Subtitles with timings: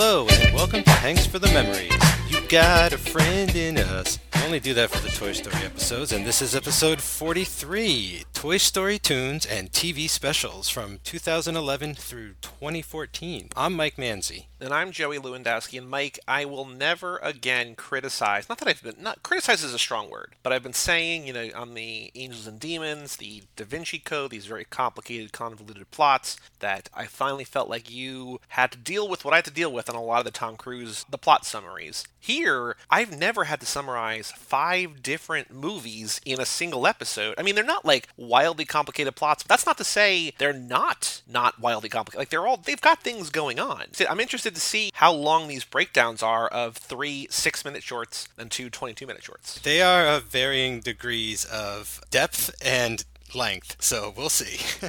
[0.00, 1.92] Hello, and welcome to Hanks for the Memories.
[2.28, 4.20] You got a friend in us.
[4.32, 8.58] I only do that for the Toy Story episodes, and this is episode 43 Toy
[8.58, 13.48] Story tunes and TV specials from 2011 through 2014.
[13.56, 14.44] I'm Mike Manzi.
[14.60, 15.78] And I'm Joey Lewandowski.
[15.78, 19.78] And Mike, I will never again criticize, not that I've been, not criticize is a
[19.78, 23.64] strong word, but I've been saying, you know, on the Angels and Demons, the Da
[23.64, 28.78] Vinci Code, these very complicated, convoluted plots, that I finally felt like you had to
[28.78, 31.04] deal with what I had to deal with on a lot of the Tom Cruise,
[31.08, 32.04] the plot summaries.
[32.18, 37.36] Here, I've never had to summarize five different movies in a single episode.
[37.38, 41.22] I mean, they're not like wildly complicated plots, but that's not to say they're not
[41.28, 42.18] not wildly complicated.
[42.18, 43.84] Like they're all they've got things going on.
[44.08, 48.50] I'm interested to see how long these breakdowns are of three six minute shorts and
[48.50, 49.58] two 22 minute shorts.
[49.60, 54.58] They are of varying degrees of depth and length, so we'll see.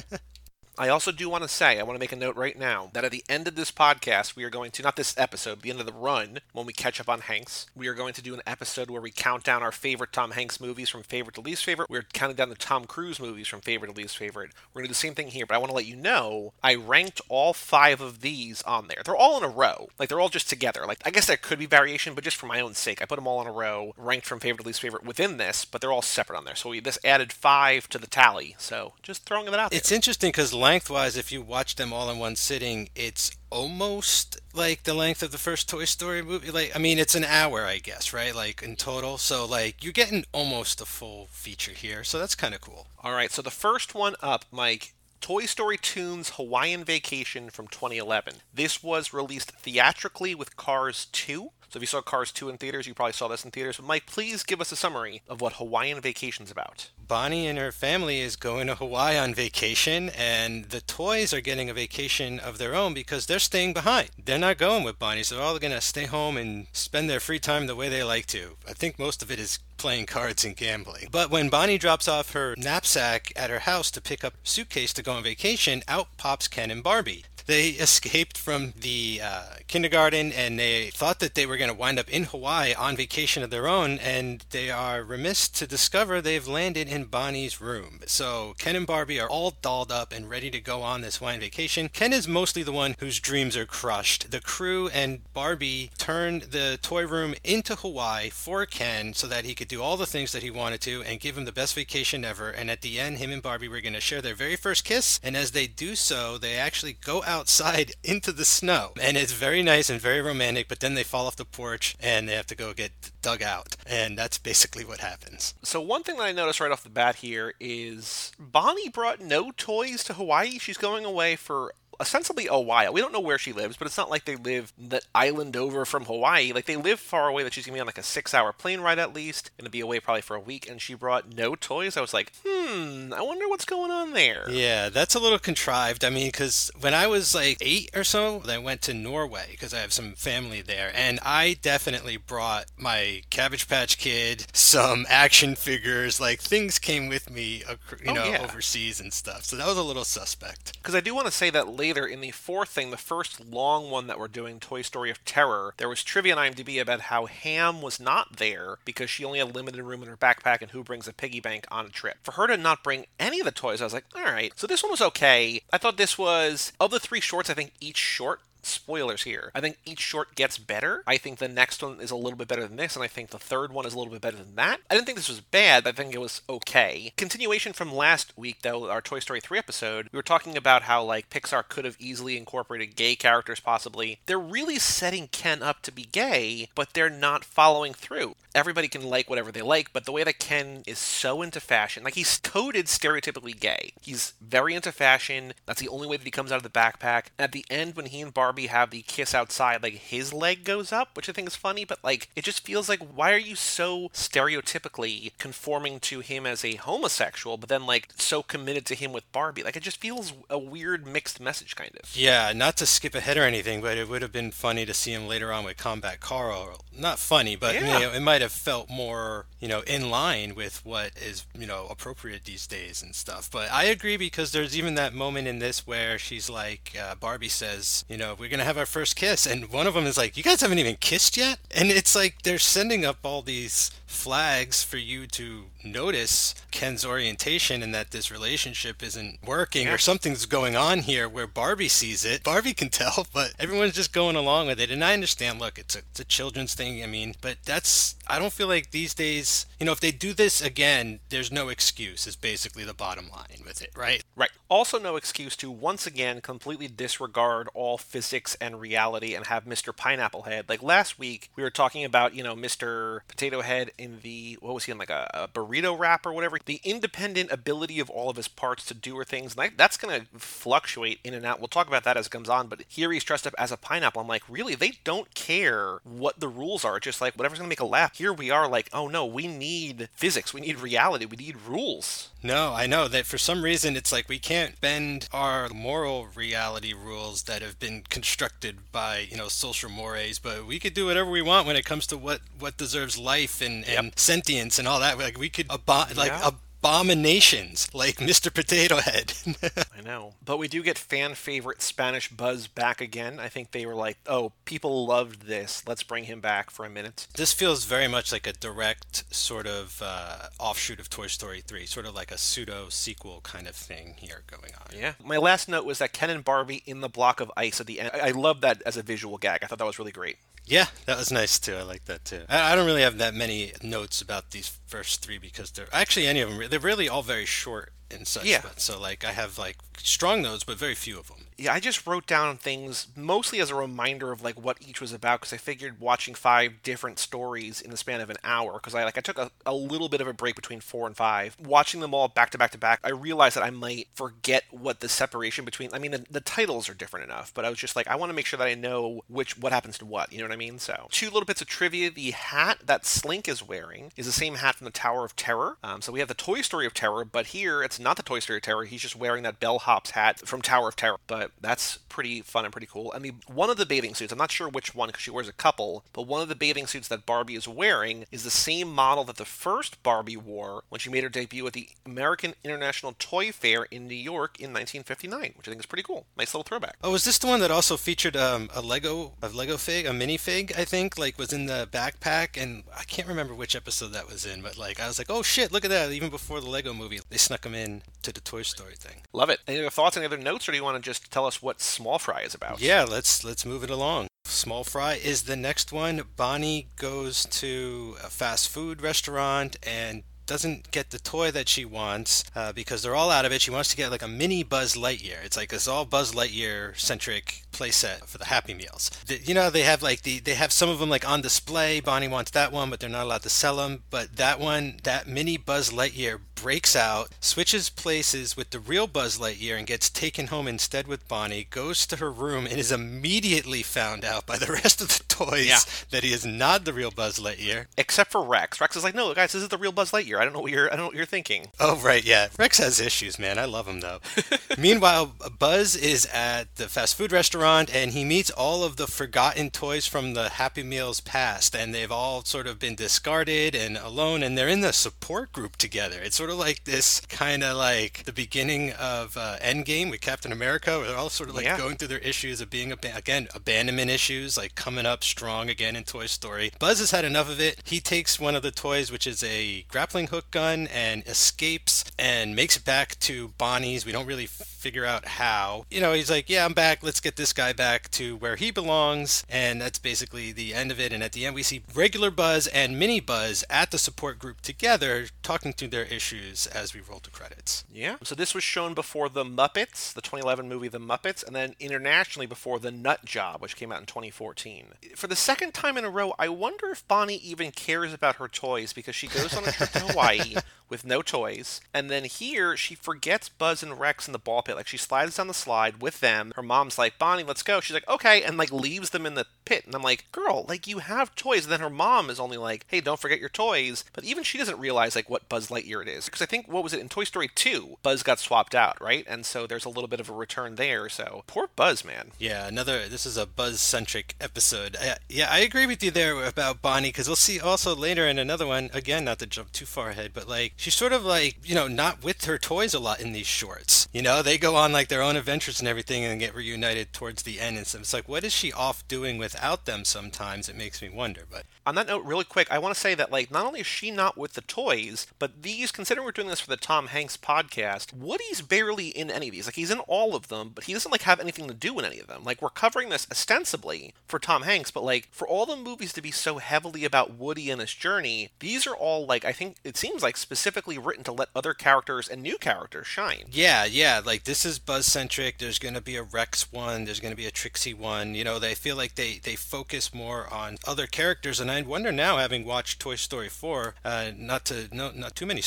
[0.80, 3.04] I also do want to say, I want to make a note right now that
[3.04, 5.78] at the end of this podcast, we are going to, not this episode, the end
[5.78, 8.40] of the run, when we catch up on Hanks, we are going to do an
[8.46, 11.90] episode where we count down our favorite Tom Hanks movies from favorite to least favorite.
[11.90, 14.52] We're counting down the Tom Cruise movies from favorite to least favorite.
[14.72, 16.54] We're going to do the same thing here, but I want to let you know
[16.64, 19.02] I ranked all five of these on there.
[19.04, 19.90] They're all in a row.
[19.98, 20.86] Like, they're all just together.
[20.86, 23.16] Like, I guess there could be variation, but just for my own sake, I put
[23.16, 25.92] them all in a row, ranked from favorite to least favorite within this, but they're
[25.92, 26.54] all separate on there.
[26.54, 28.56] So we, this added five to the tally.
[28.56, 29.76] So just throwing that out there.
[29.76, 34.84] It's interesting because lengthwise, if you watch them all in one sitting, it's almost like
[34.84, 36.52] the length of the first Toy Story movie.
[36.52, 38.32] Like, I mean, it's an hour, I guess, right?
[38.32, 39.18] Like in total.
[39.18, 42.04] So, like, you're getting almost a full feature here.
[42.04, 42.86] So that's kind of cool.
[43.02, 43.32] All right.
[43.32, 44.94] So the first one up, Mike.
[45.20, 48.36] Toy Story Toons Hawaiian Vacation from 2011.
[48.54, 51.50] This was released theatrically with Cars 2.
[51.70, 53.76] So if you saw Cars 2 in theaters, you probably saw this in theaters.
[53.76, 56.90] But Mike, please give us a summary of what Hawaiian Vacation's about.
[57.06, 61.70] Bonnie and her family is going to Hawaii on vacation, and the toys are getting
[61.70, 64.10] a vacation of their own because they're staying behind.
[64.24, 67.20] They're not going with Bonnie, so they're all going to stay home and spend their
[67.20, 68.56] free time the way they like to.
[68.68, 71.08] I think most of it is playing cards and gambling.
[71.10, 75.02] But when Bonnie drops off her knapsack at her house to pick up suitcase to
[75.02, 77.24] go on vacation, out pops Ken and Barbie.
[77.46, 81.98] They escaped from the uh, kindergarten and they thought that they were going to wind
[81.98, 86.46] up in Hawaii on vacation of their own, and they are remiss to discover they've
[86.46, 88.00] landed in Bonnie's room.
[88.06, 91.40] So Ken and Barbie are all dolled up and ready to go on this Hawaiian
[91.40, 91.88] vacation.
[91.88, 94.30] Ken is mostly the one whose dreams are crushed.
[94.30, 99.54] The crew and Barbie turn the toy room into Hawaii for Ken so that he
[99.54, 102.24] could do all the things that he wanted to and give him the best vacation
[102.24, 102.50] ever.
[102.50, 105.20] And at the end, him and Barbie were going to share their very first kiss.
[105.22, 108.92] And as they do so, they actually go outside into the snow.
[109.00, 112.28] And it's very nice and very romantic, but then they fall off the porch and
[112.28, 113.76] they have to go get dug out.
[113.86, 115.54] And that's basically what happens.
[115.62, 119.52] So, one thing that I noticed right off the bat here is Bonnie brought no
[119.56, 120.58] toys to Hawaii.
[120.58, 122.92] She's going away for ostensibly a while.
[122.92, 125.84] We don't know where she lives, but it's not like they live the island over
[125.84, 126.52] from Hawaii.
[126.52, 128.80] Like they live far away that she's gonna be on like a six hour plane
[128.80, 131.96] ride at least, gonna be away probably for a week, and she brought no toys.
[131.96, 134.48] I was like, hmm, I wonder what's going on there.
[134.50, 136.04] Yeah, that's a little contrived.
[136.04, 139.74] I mean, because when I was like eight or so, I went to Norway because
[139.74, 145.54] I have some family there, and I definitely brought my Cabbage Patch Kid, some action
[145.54, 147.62] figures, like things came with me,
[148.04, 148.42] you know, oh, yeah.
[148.42, 149.44] overseas and stuff.
[149.44, 150.78] So that was a little suspect.
[150.78, 153.44] Because I do want to say that later later in the fourth thing, the first
[153.44, 157.00] long one that we're doing, Toy Story of Terror, there was trivia on IMDb about
[157.02, 160.70] how Ham was not there because she only had limited room in her backpack and
[160.70, 162.18] who brings a piggy bank on a trip.
[162.22, 164.52] For her to not bring any of the toys, I was like, all right.
[164.54, 165.62] So this one was okay.
[165.72, 169.50] I thought this was, of the three shorts, I think each short spoilers here.
[169.54, 171.02] I think each short gets better.
[171.06, 173.30] I think the next one is a little bit better than this, and I think
[173.30, 174.80] the third one is a little bit better than that.
[174.90, 177.12] I didn't think this was bad, but I think it was okay.
[177.16, 181.02] Continuation from last week, though, our Toy Story 3 episode, we were talking about how,
[181.02, 184.18] like, Pixar could have easily incorporated gay characters, possibly.
[184.26, 188.34] They're really setting Ken up to be gay, but they're not following through.
[188.54, 192.02] Everybody can like whatever they like, but the way that Ken is so into fashion,
[192.02, 193.92] like, he's coded stereotypically gay.
[194.00, 195.52] He's very into fashion.
[195.66, 197.26] That's the only way that he comes out of the backpack.
[197.38, 200.64] At the end, when he and Barbie Barbie have the kiss outside, like his leg
[200.64, 203.38] goes up, which I think is funny, but like it just feels like why are
[203.38, 208.96] you so stereotypically conforming to him as a homosexual, but then like so committed to
[208.96, 209.62] him with Barbie?
[209.62, 212.16] Like it just feels a weird mixed message kind of.
[212.16, 215.12] Yeah, not to skip ahead or anything, but it would have been funny to see
[215.12, 216.80] him later on with Combat Carl.
[216.98, 217.98] Not funny, but yeah.
[217.98, 221.68] you know, it might have felt more, you know, in line with what is, you
[221.68, 223.48] know, appropriate these days and stuff.
[223.48, 227.48] But I agree because there's even that moment in this where she's like, uh, Barbie
[227.48, 230.36] says, you know, we're gonna have our first kiss, and one of them is like,
[230.36, 234.82] "You guys haven't even kissed yet," and it's like they're sending up all these flags
[234.82, 239.94] for you to notice Ken's orientation and that this relationship isn't working Yeah.
[239.94, 242.42] or something's going on here where Barbie sees it.
[242.42, 244.90] Barbie can tell, but everyone's just going along with it.
[244.90, 247.02] And I understand, look, it's a, it's a children's thing.
[247.02, 250.34] I mean, but that's, I don't feel like these days, you know, if they do
[250.34, 254.22] this again, there's no excuse, is basically the bottom line with it, right?
[254.36, 254.50] Right.
[254.68, 259.96] Also, no excuse to once again completely disregard all physics and reality and have Mr.
[259.96, 260.68] Pineapple Head.
[260.68, 263.20] Like last week, we were talking about, you know, Mr.
[263.26, 266.58] Potato Head in the, what was he in, like a, a burrito wrap or whatever?
[266.62, 269.56] The independent ability of all of his parts to do or things.
[269.56, 271.58] And that's going to fluctuate in and out.
[271.58, 272.68] We'll talk about that as it comes on.
[272.68, 274.20] But here he's dressed up as a pineapple.
[274.20, 274.74] I'm like, really?
[274.74, 277.00] They don't care what the rules are.
[277.00, 278.18] Just like whatever's going to make a laugh.
[278.18, 279.69] Here we are like, oh no, we need
[280.14, 280.52] physics.
[280.54, 281.24] We need reality.
[281.26, 282.30] We need rules.
[282.42, 286.92] No, I know that for some reason it's like we can't bend our moral reality
[286.94, 291.30] rules that have been constructed by, you know, social mores, but we could do whatever
[291.30, 295.00] we want when it comes to what what deserves life and, and sentience and all
[295.00, 295.18] that.
[295.18, 296.50] Like we could abo- like Yeah.
[296.82, 298.52] Abominations like Mr.
[298.52, 299.34] Potato Head.
[299.96, 300.34] I know.
[300.44, 303.38] But we do get fan favorite Spanish Buzz back again.
[303.38, 305.82] I think they were like, oh, people loved this.
[305.86, 307.26] Let's bring him back for a minute.
[307.36, 311.84] this feels very much like a direct sort of uh, offshoot of Toy Story 3,
[311.84, 314.98] sort of like a pseudo sequel kind of thing here going on.
[314.98, 315.12] Yeah.
[315.22, 318.00] My last note was that Ken and Barbie in the block of ice at the
[318.00, 318.10] end.
[318.14, 319.58] I I love that as a visual gag.
[319.62, 320.36] I thought that was really great.
[320.66, 321.74] Yeah, that was nice too.
[321.74, 322.42] I like that too.
[322.48, 326.28] I, I don't really have that many notes about these first three because they're actually
[326.28, 326.69] any of them.
[326.70, 328.44] They're really all very short and such.
[328.44, 328.60] Yeah.
[328.62, 331.38] But, so like I have like strong notes, but very few of them.
[331.58, 335.12] Yeah, I just wrote down things mostly as a reminder of like what each was
[335.12, 338.94] about because I figured watching five different stories in the span of an hour because
[338.94, 341.56] I like I took a, a little bit of a break between four and five.
[341.60, 345.00] Watching them all back to back to back, I realized that I might forget what
[345.00, 345.90] the separation between.
[345.92, 348.30] I mean, the, the titles are different enough, but I was just like, I want
[348.30, 350.32] to make sure that I know which what happens to what.
[350.32, 350.78] You know what I mean?
[350.78, 354.56] So two little bits of trivia: the hat that Slink is wearing is the same
[354.56, 355.76] hat from the Tower of Terror.
[355.84, 358.38] Um, so we have the Toy Story of Terror, but here it's not the Toy
[358.40, 358.84] Story of Terror.
[358.84, 361.18] He's just wearing that bellhop's hat from Tower of Terror.
[361.26, 363.12] But that's pretty fun and pretty cool.
[363.12, 365.48] And the one of the bathing suits, I'm not sure which one because she wears
[365.48, 368.92] a couple, but one of the bathing suits that Barbie is wearing is the same
[368.92, 373.14] model that the first Barbie wore when she made her debut at the American International
[373.18, 376.26] Toy Fair in New York in 1959, which I think is pretty cool.
[376.36, 376.96] Nice little throwback.
[377.02, 380.10] Oh, was this the one that also featured um, a Lego a Lego fig, a
[380.10, 380.76] minifig?
[380.78, 384.44] I think like was in the backpack, and I can't remember which episode that was
[384.44, 386.12] in, but like I was like, oh shit, look at that!
[386.12, 387.89] Even before the Lego movie, they snuck him in
[388.22, 389.22] to the Toy Story thing.
[389.32, 389.60] Love it.
[389.66, 390.16] Any other thoughts?
[390.16, 392.54] Any other notes, or do you want to just tell us what Small Fry is
[392.54, 392.80] about?
[392.80, 394.28] Yeah, let's let's move it along.
[394.44, 396.22] Small Fry is the next one.
[396.36, 402.42] Bonnie goes to a fast food restaurant and doesn't get the toy that she wants
[402.56, 403.62] uh, because they're all out of it.
[403.62, 405.44] She wants to get like a mini Buzz Lightyear.
[405.44, 409.12] It's like it's all Buzz Lightyear centric playset for the Happy Meals.
[409.26, 412.00] The, you know they have like the they have some of them like on display.
[412.00, 414.02] Bonnie wants that one, but they're not allowed to sell them.
[414.10, 419.38] But that one, that mini Buzz Lightyear breaks out, switches places with the real Buzz
[419.38, 421.66] Lightyear, and gets taken home instead with Bonnie.
[421.70, 425.66] Goes to her room and is immediately found out by the rest of the toys
[425.66, 425.78] Yeah.
[426.10, 427.86] that he is not the real Buzz Lightyear.
[427.96, 428.80] Except for Rex.
[428.80, 430.38] Rex is like, no, guys, this is the real Buzz Lightyear.
[430.38, 430.86] I don't know what you're.
[430.86, 431.68] I don't know what you're thinking.
[431.80, 432.48] Oh right, yeah.
[432.58, 433.58] Rex has issues, man.
[433.58, 434.18] I love him though.
[434.78, 439.70] Meanwhile, Buzz is at the fast food restaurant and he meets all of the forgotten
[439.70, 444.42] toys from the Happy Meals past, and they've all sort of been discarded and alone,
[444.42, 446.20] and they're in the support group together.
[446.22, 450.52] It's sort of like this kind of like the beginning of uh, Endgame with Captain
[450.52, 451.76] America, where they're all sort of like Yeah.
[451.78, 455.96] going through their issues of being ab- again abandonment issues, like coming up strong again
[455.96, 456.72] in Toy Story.
[456.78, 457.80] Buzz has had enough of it.
[457.84, 462.54] He takes one of the toys, which is a grappling hook gun, and escapes and
[462.56, 464.04] makes it back to Bonnie's.
[464.06, 465.84] We don't really figure out how.
[465.90, 467.02] You know, he's like, "Yeah, I'm back.
[467.02, 470.98] Let's get this guy back to where he belongs." And that's basically the end of
[471.00, 471.12] it.
[471.12, 474.60] And at the end, we see regular Buzz and Mini Buzz at the support group
[474.60, 477.84] together, talking through their issues as we roll to credits.
[477.92, 478.16] Yeah.
[478.22, 482.46] So this was shown before The Muppets, the 2011 movie The Muppets, and then internationally
[482.46, 484.86] before The Nut Job, which came out in 2014.
[485.16, 488.48] For the second time in a row, I wonder if Bonnie even cares about her
[488.48, 490.56] toys because she goes on a trip to Hawaii
[490.90, 494.76] with no toys, and then here she forgets Buzz and Rex in the ball pit.
[494.76, 496.52] Like she slides down the slide with them.
[496.56, 499.46] Her mom's like, "Bonnie, let's go." She's like, "Okay," and like leaves them in the
[499.64, 499.86] pit.
[499.86, 502.84] And I'm like, "Girl, like you have toys." And then her mom is only like,
[502.88, 506.08] "Hey, don't forget your toys." But even she doesn't realize like what Buzz Lightyear it
[506.08, 506.28] is.
[506.30, 509.24] Because I think what was it in Toy Story 2, Buzz got swapped out, right?
[509.28, 511.08] And so there's a little bit of a return there.
[511.08, 512.32] So poor Buzz, man.
[512.38, 513.08] Yeah, another.
[513.08, 514.96] This is a Buzz centric episode.
[515.00, 518.38] Uh, yeah, I agree with you there about Bonnie because we'll see also later in
[518.38, 518.90] another one.
[518.92, 521.88] Again, not to jump too far ahead, but like she's sort of like you know
[521.88, 524.08] not with her toys a lot in these shorts.
[524.12, 527.42] You know, they go on like their own adventures and everything, and get reunited towards
[527.42, 527.76] the end.
[527.76, 530.04] And so it's like, what is she off doing without them?
[530.04, 531.42] Sometimes it makes me wonder.
[531.50, 533.86] But on that note, really quick, I want to say that like not only is
[533.86, 537.36] she not with the toys, but these, considering we're doing this for the Tom Hanks
[537.36, 539.68] podcast, Woody's barely in any of these.
[539.68, 542.04] Like he's in all of them, but he doesn't like have anything to do in
[542.04, 542.42] any of them.
[542.42, 546.20] Like we're covering this ostensibly for Tom Hanks, but like for all the movies to
[546.20, 549.96] be so heavily about Woody and his journey, these are all like I think it
[549.96, 553.44] seems like specifically written to let other characters and new characters shine.
[553.52, 554.20] Yeah, yeah.
[554.24, 555.58] Like this is Buzz centric.
[555.58, 557.04] There's going to be a Rex one.
[557.04, 558.34] There's going to be a Trixie one.
[558.34, 562.10] You know, they feel like they they focus more on other characters, and I wonder
[562.10, 565.60] now, having watched Toy Story four, uh, not to no not too many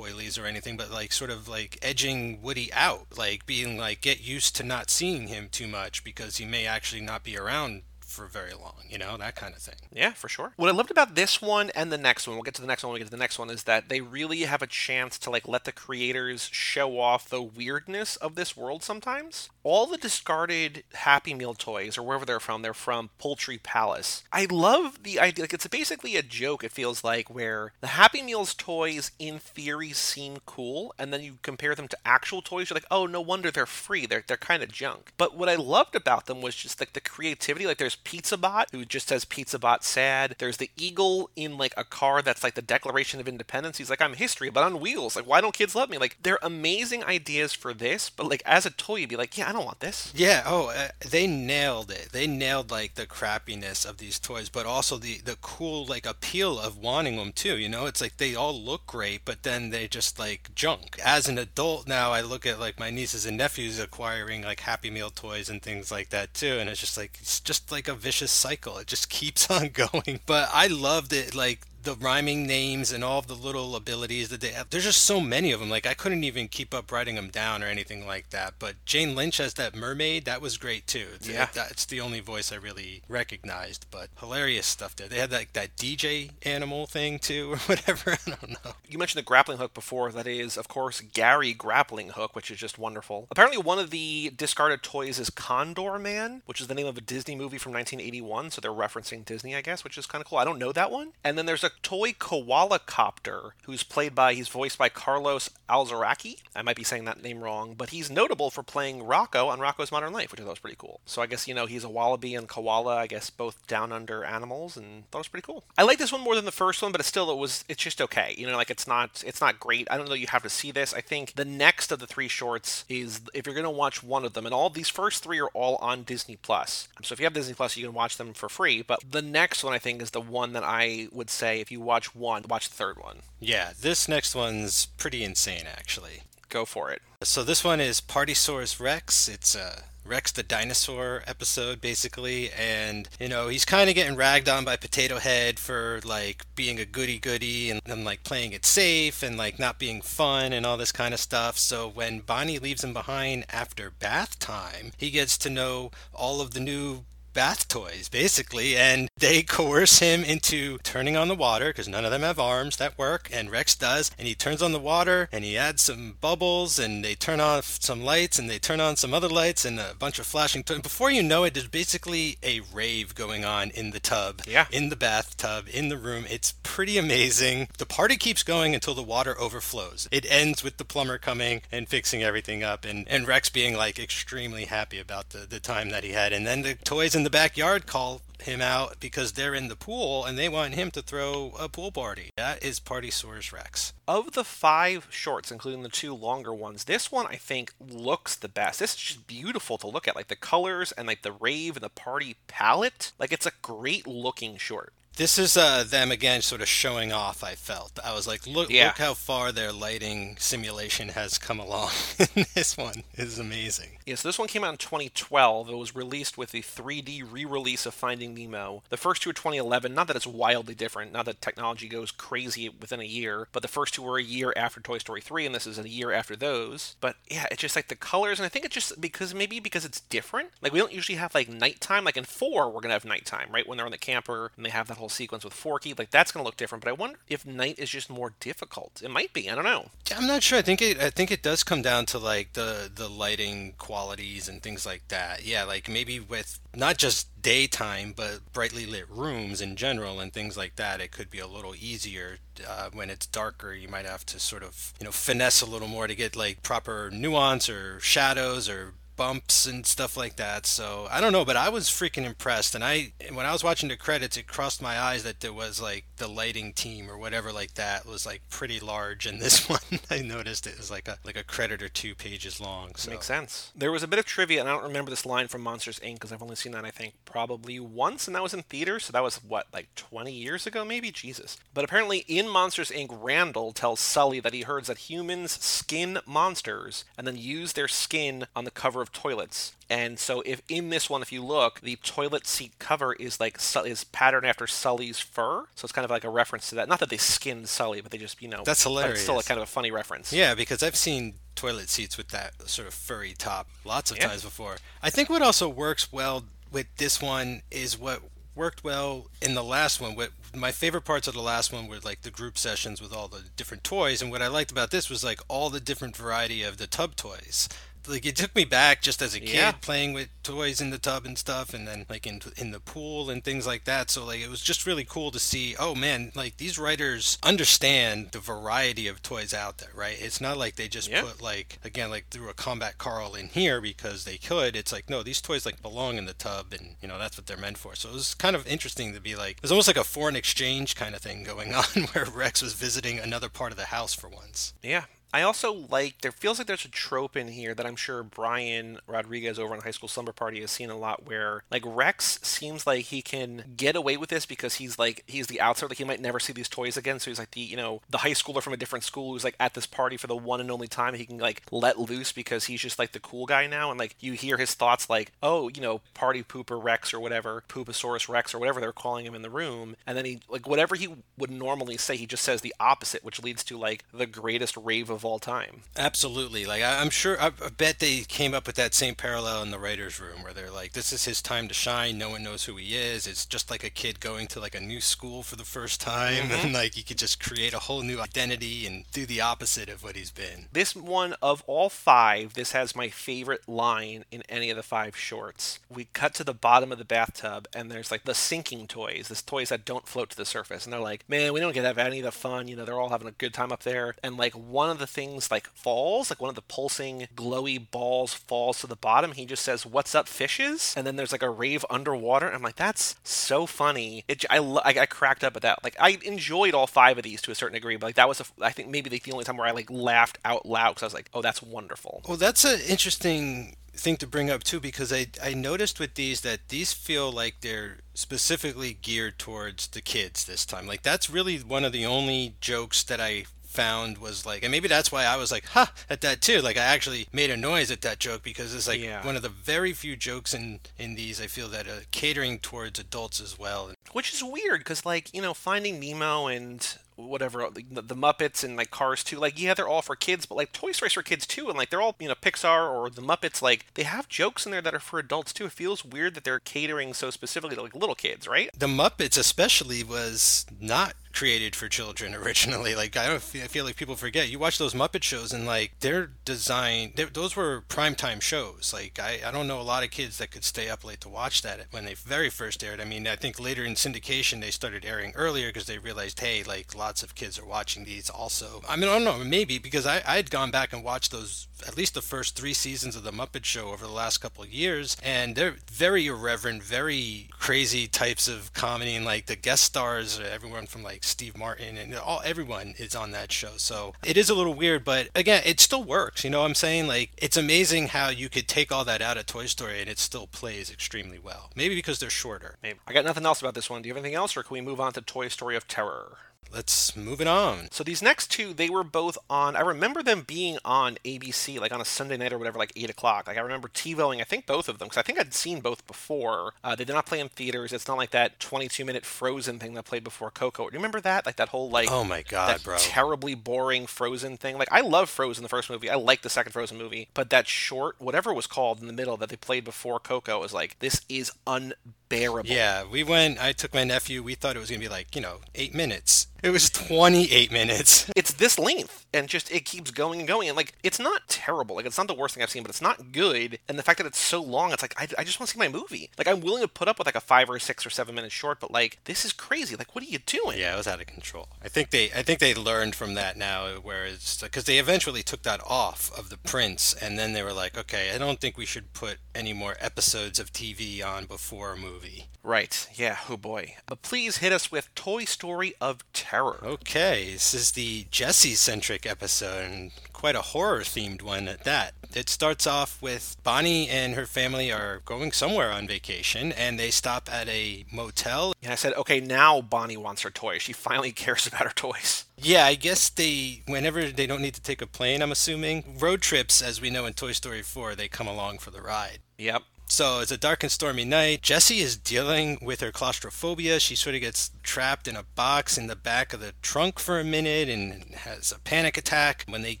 [0.38, 4.56] or anything, but like sort of like edging Woody out, like being like get used
[4.56, 8.52] to not seeing him too much because he may actually not be around for very
[8.52, 9.76] long, you know, that kind of thing.
[9.92, 10.52] Yeah, for sure.
[10.56, 12.82] What I loved about this one and the next one, we'll get to the next
[12.82, 15.30] one we get to the next one, is that they really have a chance to
[15.30, 19.48] like let the creators show off the weirdness of this world sometimes.
[19.62, 24.22] All the discarded Happy Meal toys, or wherever they're from, they're from Poultry Palace.
[24.32, 28.22] I love the idea, like, it's basically a joke, it feels like, where the Happy
[28.22, 32.76] Meals toys, in theory, seem cool, and then you compare them to actual toys, you're
[32.76, 34.06] like, oh, no wonder they're free.
[34.06, 35.12] They're, they're kind of junk.
[35.18, 37.66] But what I loved about them was just like the creativity.
[37.66, 40.36] Like, there's Pizza Bot, who just says Pizza Bot sad.
[40.38, 43.78] There's the eagle in like a car that's like the Declaration of Independence.
[43.78, 45.16] He's like, I'm history, but on wheels.
[45.16, 45.98] Like, why don't kids love me?
[45.98, 49.49] Like, they're amazing ideas for this, but like as a toy, you'd be like, yeah,
[49.50, 50.12] I don't want this.
[50.14, 50.44] Yeah.
[50.46, 52.10] Oh, uh, they nailed it.
[52.12, 56.60] They nailed like the crappiness of these toys, but also the the cool like appeal
[56.60, 57.58] of wanting them too.
[57.58, 61.00] You know, it's like they all look great, but then they just like junk.
[61.04, 64.88] As an adult now, I look at like my nieces and nephews acquiring like Happy
[64.88, 67.94] Meal toys and things like that too, and it's just like it's just like a
[67.94, 68.78] vicious cycle.
[68.78, 70.20] It just keeps on going.
[70.26, 71.34] But I loved it.
[71.34, 74.70] Like the rhyming names and all of the little abilities that they have.
[74.70, 75.70] There's just so many of them.
[75.70, 78.54] Like I couldn't even keep up writing them down or anything like that.
[78.58, 81.06] But Jane Lynch as that mermaid, that was great too.
[81.22, 83.86] Yeah, that's the only voice I really recognized.
[83.90, 85.08] But hilarious stuff there.
[85.08, 88.12] They had like that DJ animal thing too, or whatever.
[88.12, 88.72] I don't know.
[88.88, 90.10] You mentioned the grappling hook before.
[90.12, 93.26] That is, of course, Gary grappling hook, which is just wonderful.
[93.30, 97.34] Apparently, one of the discarded toys is Condorman, which is the name of a Disney
[97.34, 98.50] movie from 1981.
[98.50, 100.38] So they're referencing Disney, I guess, which is kind of cool.
[100.38, 101.12] I don't know that one.
[101.24, 106.36] And then there's a toy koala copter who's played by he's voiced by Carlos Alazraqui.
[106.54, 109.92] I might be saying that name wrong, but he's notable for playing Rocco on Rocco's
[109.92, 111.00] Modern Life, which I thought was pretty cool.
[111.06, 114.24] So I guess you know he's a wallaby and koala, I guess both down under
[114.24, 115.64] animals, and thought it was pretty cool.
[115.78, 117.82] I like this one more than the first one, but it still it was it's
[117.82, 118.34] just okay.
[118.36, 119.88] You know, like it's not it's not great.
[119.90, 120.92] I don't know you have to see this.
[120.92, 124.32] I think the next of the three shorts is if you're gonna watch one of
[124.32, 126.88] them, and all these first three are all on Disney Plus.
[127.02, 128.82] So if you have Disney Plus, you can watch them for free.
[128.82, 131.80] But the next one I think is the one that I would say if you
[131.80, 133.18] watch one, watch the third one.
[133.38, 136.22] Yeah, this next one's pretty insane, actually.
[136.48, 137.02] Go for it.
[137.22, 139.28] So this one is Partysaurus Rex.
[139.28, 144.48] It's a Rex the dinosaur episode basically and you know he's kind of getting ragged
[144.48, 148.64] on by Potato Head for like being a goody goody and, and like playing it
[148.64, 152.58] safe and like not being fun and all this kind of stuff so when Bonnie
[152.58, 157.68] leaves him behind after bath time he gets to know all of the new bath
[157.68, 162.22] toys, basically, and they coerce him into turning on the water because none of them
[162.22, 164.10] have arms that work, and Rex does.
[164.18, 167.78] And he turns on the water and he adds some bubbles, and they turn off
[167.80, 170.62] some lights, and they turn on some other lights, and a bunch of flashing.
[170.62, 174.66] T- Before you know it, there's basically a rave going on in the tub, yeah.
[174.70, 176.24] in the bathtub, in the room.
[176.28, 177.68] It's pretty amazing.
[177.78, 180.08] The party keeps going until the water overflows.
[180.10, 183.98] It ends with the plumber coming and fixing everything up, and, and Rex being like
[183.98, 186.32] extremely happy about the, the time that he had.
[186.32, 190.24] And then the toys in the backyard call him out because they're in the pool
[190.24, 192.30] and they want him to throw a pool party.
[192.38, 193.92] That is Partysaurus Rex.
[194.08, 198.48] Of the five shorts, including the two longer ones, this one I think looks the
[198.48, 198.78] best.
[198.78, 200.16] This is just beautiful to look at.
[200.16, 203.12] Like the colors and like the rave and the party palette.
[203.18, 204.94] Like it's a great looking short.
[205.16, 207.44] This is uh, them again, sort of showing off.
[207.44, 208.86] I felt I was like, look, Yeah.
[208.86, 211.90] look how far their lighting simulation has come along.
[212.54, 213.98] this one is amazing.
[214.06, 215.68] Yeah, so this one came out in 2012.
[215.68, 218.82] It was released with the 3D re-release of Finding Nemo.
[218.88, 219.94] The first two are 2011.
[219.94, 223.68] Not that it's wildly different, not that technology goes crazy within a year, but the
[223.68, 226.36] first two were a year after Toy Story 3, and this is a year after
[226.36, 226.96] those.
[227.00, 229.84] But yeah, it's just like the colors, and I think it's just because maybe because
[229.84, 230.50] it's different.
[230.62, 232.04] Like we don't usually have like nighttime.
[232.04, 233.66] Like in four, we're gonna have nighttime, right?
[233.66, 235.94] When they're on the camper and they have that whole sequence with Forky.
[235.96, 236.84] Like that's going to look different.
[236.84, 239.00] But I wonder if Night is just more difficult.
[239.02, 239.50] It might be.
[239.50, 239.86] I don't know.
[240.14, 240.58] I'm not sure.
[240.58, 240.98] I think it.
[240.98, 245.02] I think it does come down to like the the lighting qualities and things like
[245.08, 245.44] that.
[245.44, 250.56] Yeah, like maybe with not just daytime, but brightly lit rooms in general and things
[250.56, 252.38] like that, it could be a little easier.
[252.64, 255.88] Uh, when it's darker, you might have to sort of, you know, finesse a little
[255.88, 260.64] more to get like proper nuance or shadows or bumps and stuff like that.
[260.64, 262.74] So I don't know, but I was freaking impressed.
[262.74, 265.78] And I, when I was watching the credits, it crossed my eyes that there was
[265.78, 269.26] like the lighting team or whatever like that was like pretty large.
[269.26, 272.62] And this one, I noticed it was like a like a credit or two pages
[272.62, 272.94] long.
[272.94, 273.10] So.
[273.10, 273.72] Makes sense.
[273.76, 276.14] There was a bit of trivia, and I don't remember this line from Monsters Inc.
[276.14, 279.04] because I've only seen that I think probably once, and that was in theaters.
[279.04, 281.10] So that was what like 20 years ago, maybe.
[281.10, 281.58] Jesus.
[281.74, 287.04] But apparently, in Monsters Inc., Randall tells Sully that he heard that humans skin monsters
[287.18, 289.74] and then use their skin on the cover of toilets.
[289.88, 293.58] And so, if in this one, if you look, the toilet seat cover is like
[293.84, 296.88] is patterned after Sully's fur, so it's kind of like a reference to that.
[296.88, 299.14] Not that they skinned Sully, but they just you know that's hilarious.
[299.14, 300.32] It's still a kind of a funny reference.
[300.32, 304.28] Yeah, because I've seen toilet seats with that sort of furry top lots of yeah.
[304.28, 304.76] times before.
[305.02, 308.22] I think what also works well with this one is what
[308.54, 310.14] worked well in the last one.
[310.14, 313.28] What my favorite parts of the last one were like the group sessions with all
[313.28, 316.62] the different toys, and what I liked about this was like all the different variety
[316.62, 317.68] of the tub toys
[318.08, 319.72] like it took me back just as a kid yeah.
[319.72, 323.30] playing with toys in the tub and stuff and then like in in the pool
[323.30, 324.10] and things like that.
[324.10, 328.30] So like it was just really cool to see oh man like these writers understand
[328.32, 330.16] the variety of toys out there right?
[330.20, 331.22] It's not like they just yeah.
[331.22, 334.76] put like again like threw a combat carl in here because they could.
[334.76, 337.46] It's like no these toys like belong in the tub and you know that's what
[337.46, 337.94] they're meant for.
[337.94, 340.36] So it was kind of interesting to be like it was almost like a foreign
[340.36, 344.14] exchange kind of thing going on where rex was visiting another part of the house
[344.14, 344.74] for once.
[344.82, 348.22] Yeah I also like there feels like there's a trope in here that I'm sure
[348.22, 352.40] Brian Rodriguez over on High School Slumber Party has seen a lot where like Rex
[352.42, 355.98] seems like he can get away with this because he's like he's the outsider like
[355.98, 357.20] he might never see these toys again.
[357.20, 359.54] So he's like the you know the high schooler from a different school who's like
[359.60, 362.64] at this party for the one and only time he can like let loose because
[362.64, 363.90] he's just like the cool guy now.
[363.90, 367.62] And like you hear his thoughts like oh you know party pooper Rex or whatever
[367.68, 369.94] Pooposaurus Rex or whatever they're calling him in the room.
[370.06, 371.08] And then he like whatever he
[371.38, 375.08] would normally say he just says the opposite which leads to like the greatest rave
[375.08, 375.82] of of all time.
[375.98, 376.64] Absolutely.
[376.64, 379.78] Like I, am sure, I, bet they came up with that same parallel in the
[379.78, 382.16] writers' room where they're like, "This is his time to shine.
[382.16, 383.26] No one knows who he is.
[383.26, 386.44] It's just like a kid going to like a new school for the first time,
[386.44, 386.66] mm-hmm.
[386.66, 390.02] and like he could just create a whole new identity and do the opposite of
[390.02, 394.70] what he's been." This one of all five, this has my favorite line in any
[394.70, 395.80] of the five shorts.
[395.90, 399.42] We cut to the bottom of the bathtub, and there's like the sinking toys, this
[399.42, 401.88] toys that don't float to the surface, and they're like, "Man, we don't get to
[401.88, 402.68] have any of the fun.
[402.68, 405.09] You know, they're all having a good time up there." And like one of the
[405.10, 409.32] things like falls, like one of the pulsing glowy balls falls to the bottom.
[409.32, 412.46] He just says, "What's up, fishes?" And then there's like a rave underwater.
[412.46, 414.24] And I'm like, that's so funny.
[414.28, 415.82] It, I, I, I cracked up at that.
[415.84, 418.40] Like I enjoyed all five of these to a certain degree, but like that was
[418.40, 421.06] a, I think maybe the only time where I like laughed out loud because I
[421.06, 422.22] was like, oh, that's wonderful.
[422.26, 426.40] Well, that's an interesting thing to bring up too because I, I noticed with these
[426.40, 431.58] that these feel like they're specifically geared towards the kids this time like that's really
[431.58, 435.36] one of the only jokes that i found was like, and maybe that's why I
[435.36, 436.60] was like, ha, at that too.
[436.60, 439.24] Like I actually made a noise at that joke because it's like yeah.
[439.24, 442.98] one of the very few jokes in in these I feel that are catering towards
[442.98, 443.92] adults as well.
[444.12, 446.86] Which is weird because like you know Finding Nemo and
[447.28, 449.38] whatever uh, the, the, Muppets and like Cars too.
[449.38, 451.90] Like yeah, they're all for kids, but like Toy Story's for kids too, and like
[451.90, 453.62] they're all you know Pixar or the Muppets.
[453.62, 455.66] Like they have jokes in there that are for adults too.
[455.66, 458.70] It feels weird that they're catering so specifically to like little kids, right?
[458.76, 462.94] The Muppets especially was not created for children originally.
[462.94, 464.48] Like I don't feel, I feel like people forget.
[464.48, 467.14] You watch those Muppet shows and like they're designed.
[467.32, 468.92] Those were primetime shows.
[468.92, 471.28] Like I, I don't know a lot of kids that could stay up late to
[471.28, 473.00] watch that when they very first aired.
[473.00, 476.62] I mean, I think later in syndication they started airing earlier because they realized, hey,
[476.62, 478.82] like lots of kids are watching these also.
[478.88, 481.96] I mean, I don't know, maybe because I I'd gone back and watched those at
[481.96, 485.16] least the first three seasons of the Muppet Show over the last couple of years,
[485.22, 490.86] and they're very irreverent, very crazy types of comedy, and like the guest stars, everyone
[490.86, 493.72] from like Steve Martin and all everyone is on that show.
[493.76, 496.44] So it is a little weird, but again, it still works.
[496.44, 497.06] You know what I'm saying?
[497.06, 500.18] Like it's amazing how you could take all that out of Toy Story and it
[500.18, 501.70] still plays extremely well.
[501.74, 502.76] Maybe because they're shorter.
[502.82, 502.98] Maybe.
[503.06, 504.02] I got nothing else about this one.
[504.02, 506.38] Do you have anything else, or can we move on to Toy Story of Terror?
[506.72, 507.88] Let's move it on.
[507.90, 509.76] So these next two, they were both on.
[509.76, 513.10] I remember them being on ABC, like on a Sunday night or whatever, like eight
[513.10, 513.48] o'clock.
[513.48, 516.06] Like I remember TiVoing, I think both of them, because I think I'd seen both
[516.06, 516.72] before.
[516.84, 517.92] Uh, they did not play in theaters.
[517.92, 520.88] It's not like that 22 minute Frozen thing that played before Coco.
[520.88, 521.46] Do you remember that?
[521.46, 524.78] Like that whole like oh my god, that bro, terribly boring Frozen thing.
[524.78, 526.10] Like I love Frozen, the first movie.
[526.10, 529.12] I like the second Frozen movie, but that short, whatever it was called in the
[529.12, 532.70] middle that they played before Coco, was like this is unbearable.
[532.70, 533.60] Yeah, we went.
[533.62, 534.42] I took my nephew.
[534.42, 536.46] We thought it was gonna be like you know eight minutes.
[536.62, 538.30] It was 28 minutes.
[538.40, 540.68] It's this length, and just it keeps going and going.
[540.68, 541.96] And like, it's not terrible.
[541.96, 543.78] Like, it's not the worst thing I've seen, but it's not good.
[543.86, 545.78] And the fact that it's so long, it's like I, I just want to see
[545.78, 546.30] my movie.
[546.38, 548.50] Like, I'm willing to put up with like a five or six or seven minute
[548.52, 549.94] short, but like, this is crazy.
[549.94, 550.78] Like, what are you doing?
[550.78, 551.68] Yeah, it was out of control.
[551.82, 555.42] I think they, I think they learned from that now, where it's because they eventually
[555.42, 558.78] took that off of the prints, and then they were like, okay, I don't think
[558.78, 562.46] we should put any more episodes of TV on before a movie.
[562.62, 563.08] Right.
[563.14, 563.38] Yeah.
[563.48, 563.96] Oh boy.
[564.06, 566.80] But please hit us with Toy Story of Terror.
[566.82, 572.12] Okay, this is the Jessie centric episode, and quite a horror themed one at that.
[572.34, 577.12] It starts off with Bonnie and her family are going somewhere on vacation, and they
[577.12, 578.72] stop at a motel.
[578.82, 580.82] And I said, okay, now Bonnie wants her toys.
[580.82, 582.46] She finally cares about her toys.
[582.58, 586.42] Yeah, I guess they, whenever they don't need to take a plane, I'm assuming, road
[586.42, 589.38] trips, as we know in Toy Story 4, they come along for the ride.
[589.56, 589.82] Yep.
[590.10, 591.62] So it's a dark and stormy night.
[591.62, 594.00] Jessie is dealing with her claustrophobia.
[594.00, 597.38] She sort of gets trapped in a box in the back of the trunk for
[597.38, 599.64] a minute and has a panic attack.
[599.68, 600.00] When they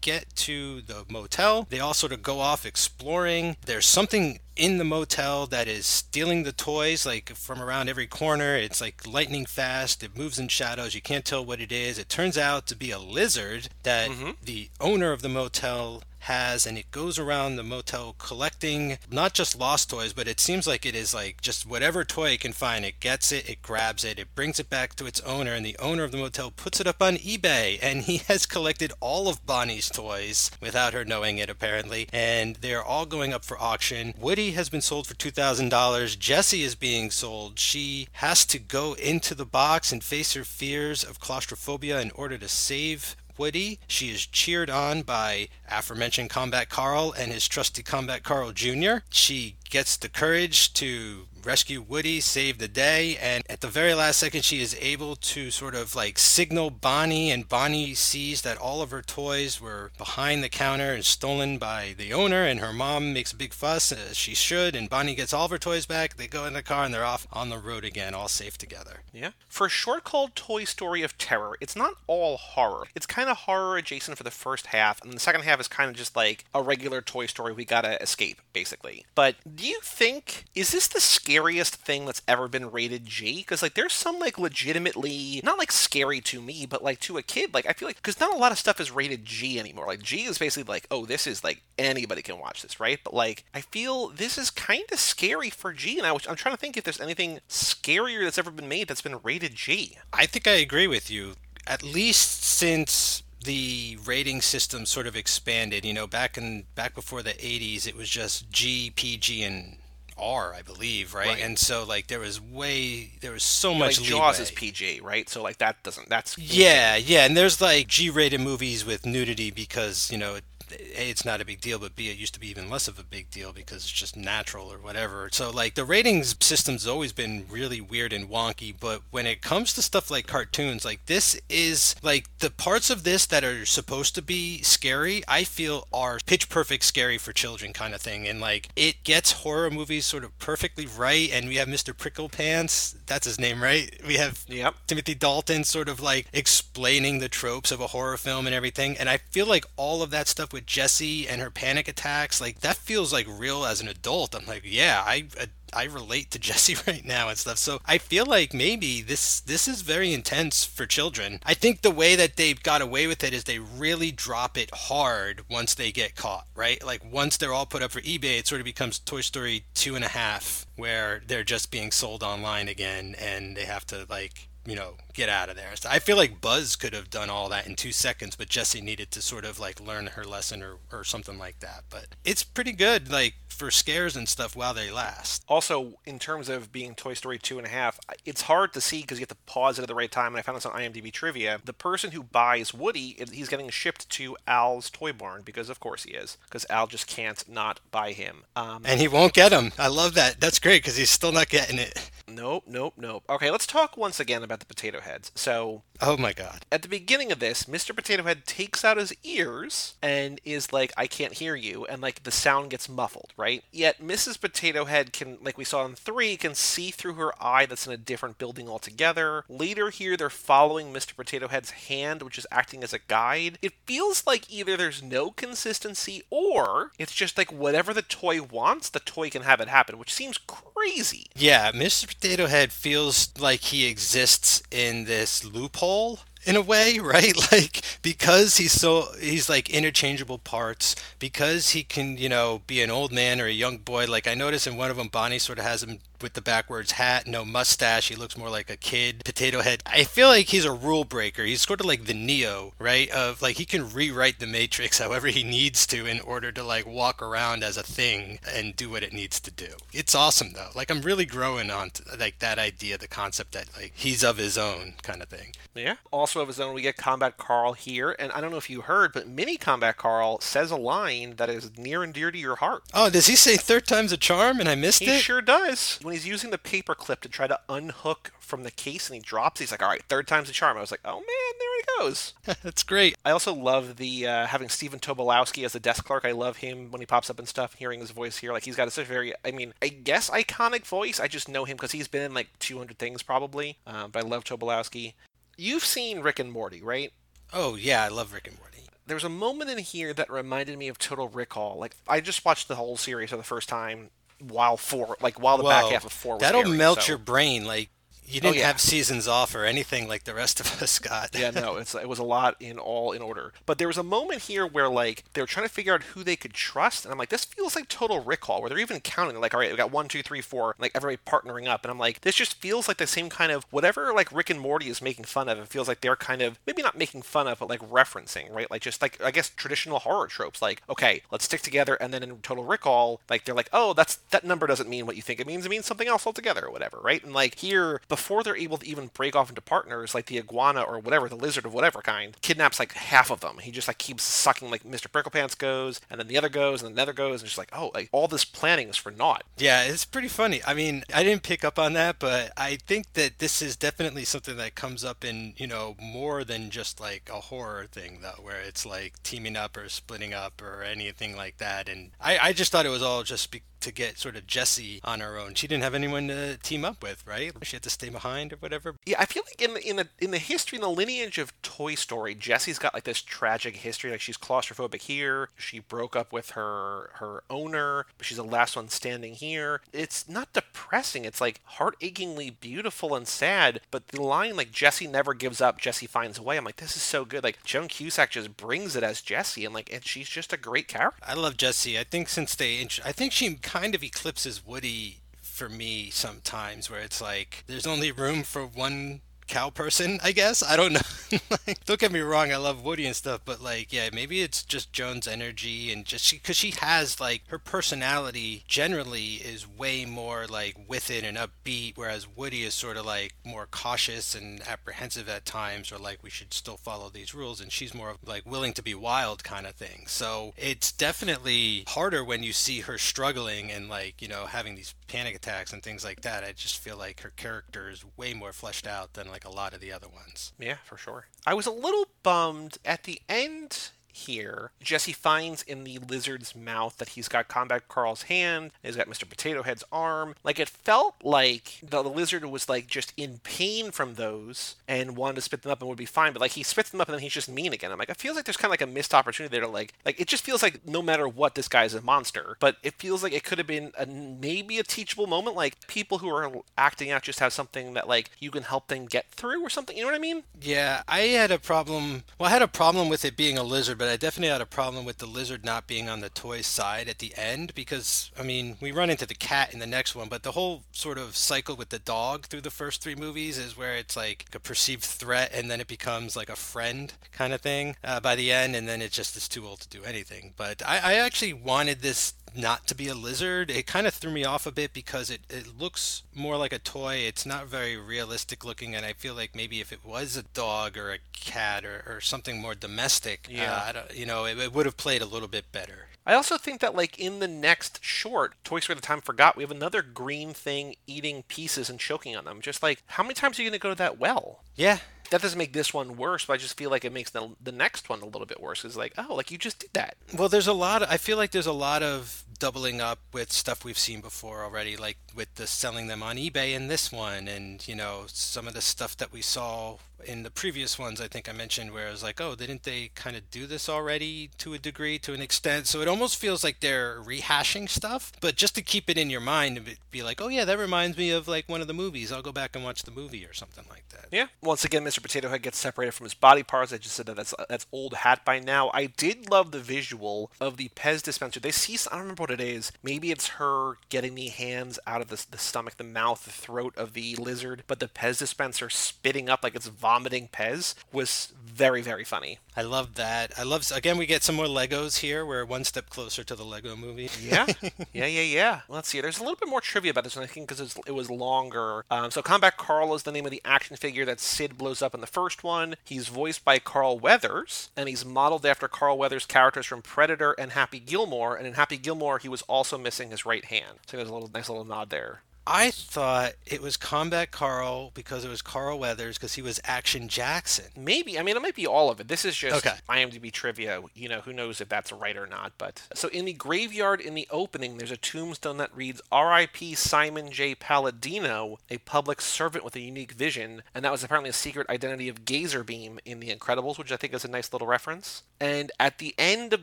[0.00, 3.56] get to the motel, they all sort of go off exploring.
[3.66, 8.56] There's something in the motel that is stealing the toys like from around every corner.
[8.56, 10.04] It's like lightning fast.
[10.04, 10.94] It moves in shadows.
[10.94, 11.98] You can't tell what it is.
[11.98, 14.30] It turns out to be a lizard that mm-hmm.
[14.44, 19.58] the owner of the motel has and it goes around the motel collecting not just
[19.58, 22.84] lost toys but it seems like it is like just whatever toy it can find
[22.84, 25.76] it gets it it grabs it it brings it back to its owner and the
[25.78, 29.44] owner of the motel puts it up on ebay and he has collected all of
[29.46, 34.14] bonnie's toys without her knowing it apparently and they're all going up for auction.
[34.18, 37.58] Woody has been sold for $2000 jessie is being sold.
[37.58, 42.38] She has to go into the box and face her fears of claustrophobia in order
[42.38, 43.78] to save Woody.
[43.86, 49.04] She is cheered on by aforementioned Combat Carl and his trusty Combat Carl Jr.
[49.10, 54.18] She gets the courage to rescue Woody, save the day, and at the very last
[54.18, 58.82] second, she is able to sort of like signal Bonnie, and Bonnie sees that all
[58.82, 63.12] of her toys were behind the counter and stolen by the owner, and her mom
[63.12, 66.16] makes a big fuss, as she should, and Bonnie gets all of her toys back.
[66.16, 69.00] They go in the car and they're off on the road again, all safe together.
[69.12, 69.30] Yeah.
[69.48, 72.84] For a short called Toy Story of Terror, it's not all horror.
[72.94, 75.90] It's kind of horror adjacent for the first half, and the second half is kind
[75.90, 77.52] of just like a regular Toy Story.
[77.52, 79.04] We gotta escape, basically.
[79.14, 83.38] But do you think is this the scariest thing that's ever been rated G?
[83.38, 87.22] Because like there's some like legitimately not like scary to me, but like to a
[87.22, 89.86] kid, like I feel like because not a lot of stuff is rated G anymore.
[89.86, 92.98] Like G is basically like oh this is like anybody can watch this, right?
[93.04, 96.54] But like I feel this is kind of scary for G, and I, I'm trying
[96.54, 99.98] to think if there's anything scarier that's ever been made that's been rated G.
[100.12, 101.34] I think I agree with you.
[101.66, 105.84] At least since the rating system sort of expanded.
[105.84, 109.77] You know, back in back before the '80s, it was just G, PG, and
[110.18, 111.28] R, I believe, right?
[111.28, 111.42] right?
[111.42, 114.00] And so like there was way there was so yeah, much.
[114.00, 115.28] Like Jaws is PG, right?
[115.28, 117.24] So like that doesn't that's yeah, yeah.
[117.24, 121.44] And there's like G-rated movies with nudity because you know it a it's not a
[121.44, 123.78] big deal, but b it used to be even less of a big deal because
[123.78, 125.28] it's just natural or whatever.
[125.32, 129.72] So like the ratings system's always been really weird and wonky, but when it comes
[129.74, 134.14] to stuff like cartoons, like this is like the parts of this that are supposed
[134.14, 138.40] to be scary, I feel are pitch perfect scary for children kind of thing, and
[138.40, 141.30] like it gets horror movies sort of perfectly right.
[141.32, 141.94] And we have Mr.
[141.94, 143.98] Pricklepants, that's his name, right?
[144.06, 144.74] We have yep.
[144.86, 149.08] Timothy Dalton sort of like explaining the tropes of a horror film and everything, and
[149.08, 152.76] I feel like all of that stuff with Jessie and her panic attacks, like that
[152.76, 154.34] feels like real as an adult.
[154.34, 155.28] I'm like, yeah, I
[155.72, 157.58] I relate to Jessie right now and stuff.
[157.58, 161.38] So I feel like maybe this this is very intense for children.
[161.46, 164.70] I think the way that they got away with it is they really drop it
[164.74, 166.84] hard once they get caught, right?
[166.84, 169.94] Like once they're all put up for eBay, it sort of becomes Toy Story two
[169.94, 174.47] and a half, where they're just being sold online again and they have to like
[174.68, 175.74] you know, get out of there.
[175.76, 178.82] So I feel like Buzz could have done all that in two seconds, but Jessie
[178.82, 181.84] needed to sort of like learn her lesson or, or something like that.
[181.88, 185.44] But it's pretty good, like for scares and stuff while they last.
[185.48, 189.00] Also, in terms of being Toy Story two and a half, it's hard to see
[189.00, 190.28] because you have to pause it at the right time.
[190.28, 191.60] And I found this on IMDb trivia.
[191.64, 196.04] The person who buys Woody, he's getting shipped to Al's toy barn because, of course,
[196.04, 196.38] he is.
[196.44, 198.44] Because Al just can't not buy him.
[198.54, 199.72] Um, and he won't get him.
[199.78, 200.40] I love that.
[200.40, 202.10] That's great because he's still not getting it.
[202.28, 203.24] Nope, nope, nope.
[203.28, 205.32] Okay, let's talk once again about the potato heads.
[205.34, 206.66] So, oh my god.
[206.70, 207.96] At the beginning of this, Mr.
[207.96, 212.22] Potato Head takes out his ears and is like, I can't hear you, and like
[212.22, 213.47] the sound gets muffled, right?
[213.72, 214.40] Yet Mrs.
[214.40, 217.92] Potato Head can, like we saw in 3, can see through her eye that's in
[217.92, 219.44] a different building altogether.
[219.48, 221.16] Later here, they're following Mr.
[221.16, 223.58] Potato Head's hand, which is acting as a guide.
[223.62, 228.88] It feels like either there's no consistency or it's just like whatever the toy wants,
[228.88, 231.26] the toy can have it happen, which seems crazy.
[231.34, 232.08] Yeah, Mr.
[232.08, 237.36] Potato Head feels like he exists in this loophole in a way, right?
[237.52, 242.90] Like because he's so he's like interchangeable parts because he can, you know, be an
[242.90, 244.06] old man or a young boy.
[244.06, 246.92] Like I noticed in one of them Bonnie sort of has him with the backwards
[246.92, 248.08] hat, no mustache.
[248.08, 249.24] He looks more like a kid.
[249.24, 249.82] Potato head.
[249.86, 251.44] I feel like he's a rule breaker.
[251.44, 253.10] He's sort of like the Neo, right?
[253.10, 256.86] Of like he can rewrite the Matrix however he needs to in order to like
[256.86, 259.68] walk around as a thing and do what it needs to do.
[259.92, 260.70] It's awesome though.
[260.74, 264.36] Like I'm really growing on to, like that idea, the concept that like he's of
[264.36, 265.52] his own kind of thing.
[265.74, 265.96] Yeah.
[266.10, 268.80] Also of his own, we get Combat Carl here, and I don't know if you
[268.82, 272.56] heard, but Mini Combat Carl says a line that is near and dear to your
[272.56, 272.82] heart.
[272.92, 275.14] Oh, does he say third time's a charm and I missed he it?
[275.14, 278.70] He sure does when he's using the paper clip to try to unhook from the
[278.70, 280.78] case and he drops, he's like, all right, third time's a charm.
[280.78, 282.32] I was like, oh man, there he goes.
[282.62, 283.14] That's great.
[283.26, 286.24] I also love the uh, having Stephen Tobolowsky as the desk clerk.
[286.24, 288.54] I love him when he pops up and stuff, hearing his voice here.
[288.54, 291.20] Like he's got such a very, I mean, I guess iconic voice.
[291.20, 293.76] I just know him because he's been in like 200 things probably.
[293.86, 295.12] Uh, but I love Tobolowsky.
[295.58, 297.12] You've seen Rick and Morty, right?
[297.52, 298.68] Oh yeah, I love Rick and Morty
[299.08, 301.76] there's a moment in here that reminded me of Total Rickall.
[301.78, 305.56] Like I just watched the whole series for the first time while four, like while
[305.56, 306.38] the Whoa, back half of four.
[306.38, 307.12] that'll airing, melt so.
[307.12, 307.64] your brain.
[307.64, 307.90] Like
[308.28, 308.66] you oh, didn't oh, yeah.
[308.66, 311.34] have seasons off or anything like the rest of us got.
[311.34, 313.52] yeah, no, it's it was a lot in all in order.
[313.66, 316.22] But there was a moment here where like they were trying to figure out who
[316.22, 319.34] they could trust, and I'm like, this feels like Total Rickall, where they're even counting.
[319.34, 321.90] They're like, all right, we got one, two, three, four, like everybody partnering up, and
[321.90, 324.88] I'm like, this just feels like the same kind of whatever like Rick and Morty
[324.88, 325.58] is making fun of.
[325.58, 328.70] It feels like they're kind of maybe not making fun of, but like referencing, right?
[328.70, 330.60] Like just like I guess traditional horror tropes.
[330.60, 334.16] Like, okay, let's stick together, and then in Total Rickall, like they're like, oh, that's
[334.30, 335.64] that number doesn't mean what you think it means.
[335.64, 337.22] It means something else altogether, or whatever, right?
[337.24, 340.82] And like here, before they're able to even break off into partners, like the iguana
[340.82, 343.58] or whatever, the lizard of whatever kind, kidnaps like half of them.
[343.58, 345.08] He just like keeps sucking like Mr.
[345.08, 347.90] Pricklepants goes, and then the other goes, and the other goes, and just like, oh,
[347.94, 349.44] like all this planning is for naught.
[349.56, 350.60] Yeah, it's pretty funny.
[350.66, 354.24] I mean, I didn't pick up on that, but I think that this is definitely
[354.24, 358.42] something that comes up in, you know, more than just like a horror thing though,
[358.42, 361.88] where it's like teaming up or splitting up or anything like that.
[361.88, 363.50] And I, I just thought it was all just
[363.80, 365.54] to get sort of Jessie on her own.
[365.54, 367.52] She didn't have anyone to team up with, right?
[367.62, 368.94] She had to stay behind or whatever.
[369.06, 371.60] Yeah, I feel like in the in the in the history in the lineage of
[371.62, 374.10] Toy Story, Jessie's got like this tragic history.
[374.10, 375.48] Like she's claustrophobic here.
[375.56, 379.80] She broke up with her her owner, but she's the last one standing here.
[379.92, 381.24] It's not depressing.
[381.24, 383.80] It's like heart achingly beautiful and sad.
[383.90, 386.56] But the line like Jessie never gives up, Jessie finds a way.
[386.56, 387.44] I'm like, this is so good.
[387.44, 390.88] Like Joan Cusack just brings it as Jessie, and like and she's just a great
[390.88, 391.22] character.
[391.26, 391.98] I love Jessie.
[391.98, 397.00] I think since they, I think she kind of eclipses Woody for me sometimes, where
[397.00, 400.62] it's like there's only room for one cow person, I guess.
[400.62, 400.92] I don't
[401.32, 401.38] know.
[401.66, 404.62] like, don't get me wrong, I love Woody and stuff, but like, yeah, maybe it's
[404.62, 410.04] just Joan's energy and just because she, she, has like her personality generally is way
[410.04, 414.66] more like with it and upbeat, whereas Woody is sort of like more cautious and
[414.66, 418.18] apprehensive at times, or like we should still follow these rules, and she's more of
[418.24, 420.04] like willing to be wild kind of thing.
[420.06, 424.94] So it's definitely harder when you see her struggling and like you know having these
[425.08, 426.44] panic attacks and things like that.
[426.44, 429.74] I just feel like her character is way more fleshed out than like a lot
[429.74, 430.52] of the other ones.
[430.58, 431.26] Yeah, for sure.
[431.46, 436.96] I was a little bummed at the end here, Jesse finds in the lizard's mouth
[436.98, 439.28] that he's got Combat Carl's hand, he's got Mr.
[439.28, 440.34] Potato Head's arm.
[440.44, 445.36] Like it felt like the, lizard was like just in pain from those and wanted
[445.36, 447.14] to spit them up and would be fine, but like he spits them up and
[447.14, 447.92] then he's just mean again.
[447.92, 449.94] I'm like, it feels like there's kind of like a missed opportunity there to like,
[450.04, 452.56] like it just feels like no matter what, this guy is a monster.
[452.60, 455.56] But it feels like it could have been a, maybe a teachable moment.
[455.56, 459.06] Like people who are acting out just have something that like you can help them
[459.06, 459.96] get through or something.
[459.96, 460.42] You know what I mean?
[460.60, 462.24] Yeah, I had a problem.
[462.38, 464.62] Well, I had a problem with it being a lizard, but but I definitely had
[464.62, 468.30] a problem with the lizard not being on the toy side at the end because,
[468.40, 471.18] I mean, we run into the cat in the next one, but the whole sort
[471.18, 474.58] of cycle with the dog through the first three movies is where it's like a
[474.58, 478.50] perceived threat and then it becomes like a friend kind of thing uh, by the
[478.50, 480.54] end, and then it just is too old to do anything.
[480.56, 483.70] But I, I actually wanted this not to be a lizard.
[483.70, 486.78] It kind of threw me off a bit because it, it looks more like a
[486.78, 487.14] toy.
[487.16, 490.98] It's not very realistic looking, and I feel like maybe if it was a dog
[490.98, 493.92] or a cat or, or something more domestic, yeah.
[493.94, 496.08] Uh, you know, it, it would have played a little bit better.
[496.26, 499.62] I also think that, like, in the next short, Toy Story That Time Forgot, we
[499.62, 502.60] have another green thing eating pieces and choking on them.
[502.60, 504.60] Just like, how many times are you going to go to that well?
[504.76, 504.98] Yeah,
[505.30, 507.72] that doesn't make this one worse, but I just feel like it makes the the
[507.72, 508.84] next one a little bit worse.
[508.84, 510.16] It's like, oh, like you just did that.
[510.36, 511.02] Well, there's a lot.
[511.02, 514.64] Of, I feel like there's a lot of doubling up with stuff we've seen before
[514.64, 518.66] already, like with the selling them on eBay in this one, and you know some
[518.66, 521.20] of the stuff that we saw in the previous ones.
[521.20, 523.88] I think I mentioned where I was like, oh, didn't they kind of do this
[523.88, 525.86] already to a degree, to an extent?
[525.86, 529.40] So it almost feels like they're rehashing stuff, but just to keep it in your
[529.40, 532.32] mind and be like, oh yeah, that reminds me of like one of the movies.
[532.32, 534.26] I'll go back and watch the movie or something like that.
[534.30, 534.46] Yeah.
[534.62, 535.22] Once again, Mr.
[535.22, 536.92] Potato Head gets separated from his body parts.
[536.92, 538.90] I just said that that's that's old hat by now.
[538.94, 541.60] I did love the visual of the Pez dispenser.
[541.60, 542.92] They see I don't remember what it is.
[543.02, 546.94] Maybe it's her getting the hands out of the, the stomach, the mouth, the throat
[546.96, 552.00] of the lizard, but the Pez dispenser spitting up like it's vomiting Pez was very
[552.00, 552.58] very funny.
[552.74, 553.52] I love that.
[553.58, 555.44] I love again we get some more Legos here.
[555.44, 557.28] We're one step closer to the Lego movie.
[557.42, 557.66] yeah,
[558.14, 558.80] yeah, yeah, yeah.
[558.88, 559.20] Let's see.
[559.20, 562.06] There's a little bit more trivia about this one I think because it was longer.
[562.10, 565.14] Um, so Combat Carl is the name of the action figure that Sid blows up
[565.14, 565.96] in the first one.
[566.06, 570.72] He's voiced by Carl Weathers, and he's modeled after Carl Weathers' characters from Predator and
[570.72, 571.54] Happy Gilmore.
[571.54, 573.98] And in Happy Gilmore, he was also missing his right hand.
[574.06, 575.42] So there's a little nice little nod there.
[575.70, 580.26] I thought it was Combat Carl because it was Carl Weathers because he was Action
[580.26, 580.86] Jackson.
[580.96, 581.38] Maybe.
[581.38, 582.28] I mean, it might be all of it.
[582.28, 582.96] This is just okay.
[583.06, 584.00] IMDb trivia.
[584.14, 585.72] You know, who knows if that's right or not.
[585.76, 589.94] But so in the graveyard in the opening, there's a tombstone that reads R.I.P.
[589.94, 590.74] Simon J.
[590.74, 593.82] Palladino, a public servant with a unique vision.
[593.94, 597.34] And that was apparently a secret identity of Gazerbeam in The Incredibles, which I think
[597.34, 598.42] is a nice little reference.
[598.58, 599.82] And at the end of